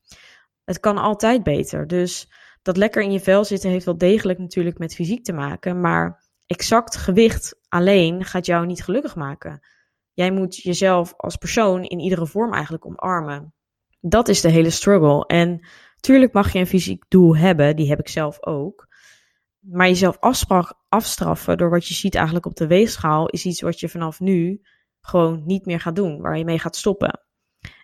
Het 0.63 0.79
kan 0.79 0.97
altijd 0.97 1.43
beter. 1.43 1.87
Dus 1.87 2.31
dat 2.61 2.77
lekker 2.77 3.01
in 3.01 3.11
je 3.11 3.19
vel 3.19 3.45
zitten 3.45 3.69
heeft 3.69 3.85
wel 3.85 3.97
degelijk 3.97 4.39
natuurlijk 4.39 4.77
met 4.77 4.95
fysiek 4.95 5.23
te 5.23 5.33
maken, 5.33 5.81
maar 5.81 6.23
exact 6.45 6.95
gewicht 6.95 7.59
alleen 7.67 8.23
gaat 8.23 8.45
jou 8.45 8.65
niet 8.65 8.83
gelukkig 8.83 9.15
maken. 9.15 9.59
Jij 10.15 10.31
moet 10.31 10.55
jezelf 10.55 11.13
als 11.17 11.35
persoon 11.35 11.83
in 11.83 11.99
iedere 11.99 12.27
vorm 12.27 12.53
eigenlijk 12.53 12.85
omarmen. 12.85 13.53
Dat 13.99 14.27
is 14.27 14.41
de 14.41 14.49
hele 14.49 14.69
struggle. 14.69 15.25
En 15.25 15.67
tuurlijk 15.99 16.33
mag 16.33 16.53
je 16.53 16.59
een 16.59 16.67
fysiek 16.67 17.05
doel 17.07 17.37
hebben, 17.37 17.75
die 17.75 17.89
heb 17.89 17.99
ik 17.99 18.07
zelf 18.07 18.45
ook. 18.45 18.87
Maar 19.59 19.87
jezelf 19.87 20.17
afstraffen 20.89 21.57
door 21.57 21.69
wat 21.69 21.87
je 21.87 21.93
ziet 21.93 22.15
eigenlijk 22.15 22.45
op 22.45 22.55
de 22.55 22.67
weegschaal 22.67 23.27
is 23.27 23.45
iets 23.45 23.61
wat 23.61 23.79
je 23.79 23.89
vanaf 23.89 24.19
nu 24.19 24.61
gewoon 25.01 25.43
niet 25.45 25.65
meer 25.65 25.79
gaat 25.79 25.95
doen, 25.95 26.21
waar 26.21 26.37
je 26.37 26.45
mee 26.45 26.59
gaat 26.59 26.75
stoppen. 26.75 27.19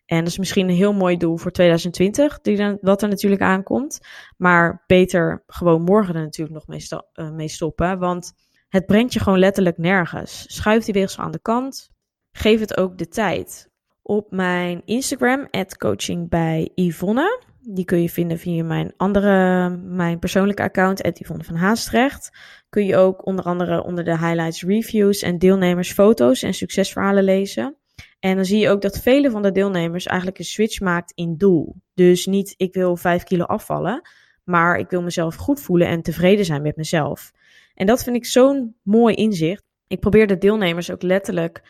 En 0.06 0.18
dat 0.18 0.28
is 0.28 0.38
misschien 0.38 0.70
een 0.70 0.76
heel 0.76 0.94
mooi 0.94 1.18
doel 1.18 1.38
voor 1.38 1.52
2020, 1.52 2.42
die 2.42 2.58
dan, 2.58 2.78
wat 2.82 3.02
er 3.02 3.10
natuurlijk 3.10 3.42
aankomt. 3.42 4.00
Maar 4.38 4.84
beter 4.88 5.44
gewoon 5.48 5.82
morgen 5.82 6.16
er 6.16 6.22
natuurlijk 6.22 6.56
nog 6.56 6.68
mee, 6.68 6.86
uh, 7.14 7.32
mee 7.32 7.48
stoppen. 7.48 8.00
Want 8.00 8.34
het 8.68 8.86
brengt 8.86 9.14
je 9.14 9.20
gewoon 9.20 9.40
letterlijk 9.40 9.78
nergens. 9.78 10.44
Schuif 10.48 10.84
die 10.84 10.94
weegschaal 10.94 11.26
aan 11.26 11.32
de 11.32 11.42
kant 11.42 11.92
geef 12.32 12.60
het 12.60 12.78
ook 12.78 12.98
de 12.98 13.08
tijd. 13.08 13.70
Op 14.02 14.32
mijn 14.32 14.82
Instagram, 14.86 15.48
coaching 15.78 16.30
bij 16.30 16.72
Yvonne. 16.76 17.50
Die 17.62 17.86
kun 17.86 18.02
je 18.02 18.10
vinden 18.10 18.38
via 18.38 18.64
mijn 18.64 18.94
andere, 18.98 19.70
mijn 19.70 20.20
persoonlijke 20.20 20.64
account, 20.64 21.20
Yvonne 21.20 21.44
van 21.44 21.56
Haastrecht. 21.56 22.38
Kun 22.70 22.86
je 22.86 22.98
ook 22.98 23.26
onder 23.26 23.46
andere 23.46 23.84
onder 23.84 24.04
de 24.04 24.18
highlights, 24.18 24.64
reviews 24.64 25.22
en 25.22 25.38
deelnemersfoto's 25.38 26.44
en 26.44 26.54
succesverhalen 26.54 27.24
lezen. 27.24 27.76
En 28.20 28.36
dan 28.36 28.46
zie 28.46 28.60
je 28.60 28.70
ook 28.70 28.82
dat 28.82 29.00
vele 29.00 29.32
van 29.32 29.42
de 29.42 29.52
deelnemers 29.52 30.06
eigenlijk 30.06 30.40
een 30.40 30.46
switch 30.46 30.80
maakt 30.80 31.12
in 31.16 31.38
doel. 31.38 31.76
Dus 31.94 32.26
niet 32.26 32.54
ik 32.58 32.74
wil 32.74 32.96
5 32.96 33.24
kilo 33.24 33.44
afvallen, 33.44 34.02
maar 34.44 34.78
ik 34.78 34.90
wil 34.90 35.02
mezelf 35.02 35.36
goed 35.36 35.62
voelen 35.62 35.88
en 35.88 36.02
tevreden 36.02 36.46
zijn 36.46 36.62
met 36.62 36.76
mezelf. 36.76 37.32
En 37.74 37.86
dat 37.86 38.04
vind 38.04 38.16
ik 38.16 38.26
zo'n 38.26 38.76
mooi 38.84 39.16
inzicht. 39.16 39.64
Ik 39.88 40.00
probeer 40.00 40.28
de 40.28 40.38
deelnemers 40.38 40.92
ook 40.92 41.02
letterlijk 41.02 41.62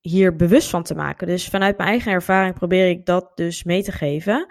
hier 0.00 0.36
bewust 0.36 0.70
van 0.70 0.82
te 0.82 0.94
maken. 0.94 1.26
Dus 1.26 1.48
vanuit 1.48 1.76
mijn 1.76 1.88
eigen 1.88 2.12
ervaring 2.12 2.54
probeer 2.54 2.88
ik 2.88 3.06
dat 3.06 3.32
dus 3.34 3.64
mee 3.64 3.82
te 3.82 3.92
geven. 3.92 4.46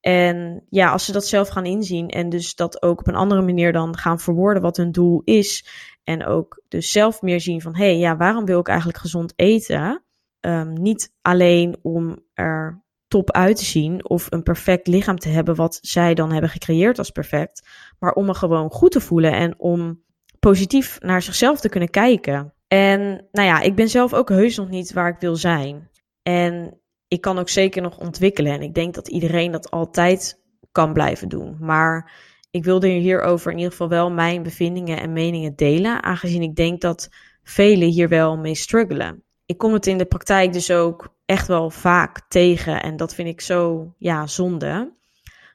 En 0.00 0.66
ja, 0.68 0.90
als 0.90 1.04
ze 1.04 1.12
dat 1.12 1.26
zelf 1.26 1.48
gaan 1.48 1.64
inzien 1.64 2.08
en 2.08 2.28
dus 2.28 2.54
dat 2.54 2.82
ook 2.82 3.00
op 3.00 3.08
een 3.08 3.14
andere 3.14 3.42
manier 3.42 3.72
dan 3.72 3.96
gaan 3.96 4.20
verwoorden 4.20 4.62
wat 4.62 4.76
hun 4.76 4.92
doel 4.92 5.22
is. 5.24 5.66
En 6.04 6.24
ook 6.26 6.62
dus 6.68 6.92
zelf 6.92 7.22
meer 7.22 7.40
zien 7.40 7.60
van, 7.60 7.76
hé, 7.76 7.84
hey, 7.84 7.98
ja, 7.98 8.16
waarom 8.16 8.44
wil 8.44 8.60
ik 8.60 8.68
eigenlijk 8.68 8.98
gezond 8.98 9.32
eten? 9.36 10.02
Um, 10.40 10.72
niet 10.72 11.14
alleen 11.20 11.76
om 11.82 12.18
er 12.34 12.82
top 13.08 13.30
uit 13.30 13.56
te 13.56 13.64
zien 13.64 14.08
of 14.08 14.26
een 14.30 14.42
perfect 14.42 14.86
lichaam 14.86 15.18
te 15.18 15.28
hebben 15.28 15.54
wat 15.54 15.78
zij 15.82 16.14
dan 16.14 16.32
hebben 16.32 16.50
gecreëerd 16.50 16.98
als 16.98 17.10
perfect, 17.10 17.68
maar 17.98 18.12
om 18.12 18.26
me 18.26 18.34
gewoon 18.34 18.70
goed 18.70 18.90
te 18.92 19.00
voelen 19.00 19.32
en 19.32 19.54
om 19.58 20.02
positief 20.40 21.00
naar 21.00 21.22
zichzelf 21.22 21.60
te 21.60 21.68
kunnen 21.68 21.90
kijken. 21.90 22.54
En 22.72 23.28
nou 23.32 23.48
ja, 23.48 23.60
ik 23.60 23.74
ben 23.74 23.88
zelf 23.88 24.14
ook 24.14 24.28
heus 24.28 24.56
nog 24.56 24.68
niet 24.68 24.92
waar 24.92 25.08
ik 25.08 25.20
wil 25.20 25.36
zijn. 25.36 25.90
En 26.22 26.80
ik 27.08 27.20
kan 27.20 27.38
ook 27.38 27.48
zeker 27.48 27.82
nog 27.82 27.98
ontwikkelen. 27.98 28.52
En 28.52 28.62
ik 28.62 28.74
denk 28.74 28.94
dat 28.94 29.08
iedereen 29.08 29.52
dat 29.52 29.70
altijd 29.70 30.40
kan 30.70 30.92
blijven 30.92 31.28
doen. 31.28 31.56
Maar 31.60 32.12
ik 32.50 32.64
wilde 32.64 32.88
hierover 32.88 33.50
in 33.50 33.56
ieder 33.56 33.70
geval 33.70 33.88
wel 33.88 34.10
mijn 34.10 34.42
bevindingen 34.42 35.00
en 35.00 35.12
meningen 35.12 35.56
delen, 35.56 36.02
aangezien 36.02 36.42
ik 36.42 36.56
denk 36.56 36.80
dat 36.80 37.08
velen 37.42 37.88
hier 37.88 38.08
wel 38.08 38.36
mee 38.36 38.54
struggelen. 38.54 39.22
Ik 39.46 39.58
kom 39.58 39.72
het 39.72 39.86
in 39.86 39.98
de 39.98 40.06
praktijk 40.06 40.52
dus 40.52 40.70
ook 40.70 41.14
echt 41.24 41.46
wel 41.46 41.70
vaak 41.70 42.20
tegen 42.28 42.82
en 42.82 42.96
dat 42.96 43.14
vind 43.14 43.28
ik 43.28 43.40
zo 43.40 43.92
ja, 43.98 44.26
zonde. 44.26 44.92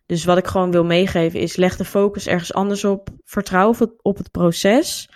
Dus 0.05 0.25
wat 0.25 0.37
ik 0.37 0.47
gewoon 0.47 0.71
wil 0.71 0.85
meegeven 0.85 1.39
is 1.39 1.55
leg 1.55 1.77
de 1.77 1.85
focus 1.85 2.27
ergens 2.27 2.53
anders 2.53 2.83
op. 2.83 3.09
Vertrouw 3.23 3.73
op 4.01 4.17
het 4.17 4.31
proces. 4.31 5.09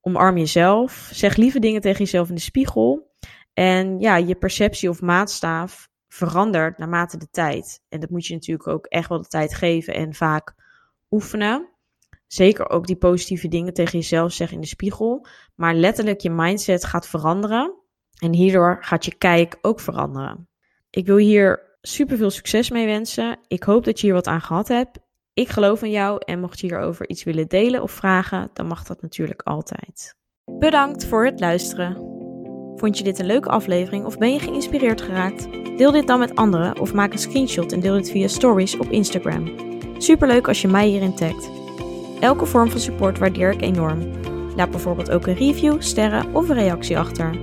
Omarm 0.00 0.36
jezelf. 0.36 1.10
Zeg 1.12 1.36
lieve 1.36 1.58
dingen 1.58 1.80
tegen 1.80 1.98
jezelf 1.98 2.28
in 2.28 2.34
de 2.34 2.40
spiegel. 2.40 3.10
En 3.52 3.98
ja, 3.98 4.16
je 4.16 4.34
perceptie 4.34 4.88
of 4.88 5.00
maatstaaf 5.00 5.88
verandert 6.08 6.78
naarmate 6.78 7.16
de 7.16 7.28
tijd. 7.30 7.82
En 7.88 8.00
dat 8.00 8.10
moet 8.10 8.26
je 8.26 8.34
natuurlijk 8.34 8.68
ook 8.68 8.86
echt 8.86 9.08
wel 9.08 9.22
de 9.22 9.28
tijd 9.28 9.54
geven 9.54 9.94
en 9.94 10.14
vaak 10.14 10.54
oefenen. 11.10 11.68
Zeker 12.26 12.70
ook 12.70 12.86
die 12.86 12.96
positieve 12.96 13.48
dingen 13.48 13.72
tegen 13.72 13.98
jezelf 13.98 14.32
zeggen 14.32 14.56
in 14.56 14.62
de 14.62 14.68
spiegel. 14.68 15.26
Maar 15.54 15.74
letterlijk 15.74 16.20
je 16.20 16.30
mindset 16.30 16.84
gaat 16.84 17.08
veranderen. 17.08 17.74
En 18.18 18.32
hierdoor 18.32 18.76
gaat 18.80 19.04
je 19.04 19.14
kijk 19.14 19.58
ook 19.60 19.80
veranderen. 19.80 20.48
Ik 20.90 21.06
wil 21.06 21.16
hier 21.16 21.76
super 21.80 22.16
veel 22.16 22.30
succes 22.30 22.70
mee 22.70 22.86
wensen. 22.86 23.38
Ik 23.46 23.62
hoop 23.62 23.84
dat 23.84 24.00
je 24.00 24.06
hier 24.06 24.14
wat 24.14 24.26
aan 24.26 24.40
gehad 24.40 24.68
hebt. 24.68 24.98
Ik 25.34 25.48
geloof 25.48 25.82
in 25.82 25.90
jou 25.90 26.20
en 26.24 26.40
mocht 26.40 26.60
je 26.60 26.66
hierover 26.66 27.08
iets 27.08 27.24
willen 27.24 27.48
delen 27.48 27.82
of 27.82 27.90
vragen, 27.90 28.50
dan 28.52 28.66
mag 28.66 28.84
dat 28.84 29.02
natuurlijk 29.02 29.42
altijd. 29.42 30.14
Bedankt 30.58 31.06
voor 31.06 31.24
het 31.24 31.40
luisteren. 31.40 31.94
Vond 32.76 32.98
je 32.98 33.04
dit 33.04 33.18
een 33.18 33.26
leuke 33.26 33.48
aflevering 33.48 34.04
of 34.04 34.18
ben 34.18 34.32
je 34.32 34.38
geïnspireerd 34.38 35.00
geraakt? 35.00 35.48
Deel 35.76 35.90
dit 35.90 36.06
dan 36.06 36.18
met 36.18 36.36
anderen 36.36 36.80
of 36.80 36.92
maak 36.92 37.12
een 37.12 37.18
screenshot 37.18 37.72
en 37.72 37.80
deel 37.80 37.94
dit 37.94 38.10
via 38.10 38.28
stories 38.28 38.76
op 38.76 38.90
Instagram. 38.90 39.54
Superleuk 39.98 40.48
als 40.48 40.62
je 40.62 40.68
mij 40.68 40.86
hierin 40.86 41.14
tagt. 41.14 41.50
Elke 42.20 42.46
vorm 42.46 42.70
van 42.70 42.80
support 42.80 43.18
waardeer 43.18 43.50
ik 43.50 43.62
enorm. 43.62 44.10
Laat 44.56 44.70
bijvoorbeeld 44.70 45.10
ook 45.10 45.26
een 45.26 45.34
review, 45.34 45.80
sterren 45.80 46.34
of 46.34 46.48
een 46.48 46.56
reactie 46.56 46.98
achter. 46.98 47.38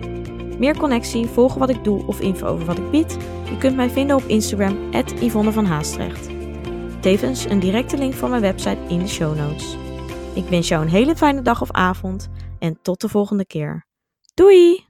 Meer 0.59 0.77
connectie, 0.77 1.25
volgen 1.25 1.59
wat 1.59 1.69
ik 1.69 1.83
doe 1.83 2.07
of 2.07 2.19
info 2.19 2.47
over 2.47 2.65
wat 2.65 2.77
ik 2.77 2.91
bied? 2.91 3.17
Je 3.49 3.57
kunt 3.57 3.75
mij 3.75 3.89
vinden 3.89 4.15
op 4.15 4.23
Instagram, 4.23 4.77
Yvonne 5.19 5.51
van 5.51 5.65
Haastrecht. 5.65 6.36
Tevens 7.07 7.45
een 7.45 7.59
directe 7.59 7.97
link 7.97 8.13
van 8.13 8.29
mijn 8.29 8.41
website 8.41 8.79
in 8.87 8.99
de 8.99 9.07
show 9.07 9.37
notes. 9.37 9.77
Ik 10.33 10.45
wens 10.45 10.67
jou 10.67 10.83
een 10.83 10.89
hele 10.89 11.15
fijne 11.15 11.41
dag 11.41 11.61
of 11.61 11.71
avond 11.71 12.29
en 12.59 12.81
tot 12.81 13.01
de 13.01 13.09
volgende 13.09 13.45
keer. 13.45 13.85
Doei! 14.33 14.86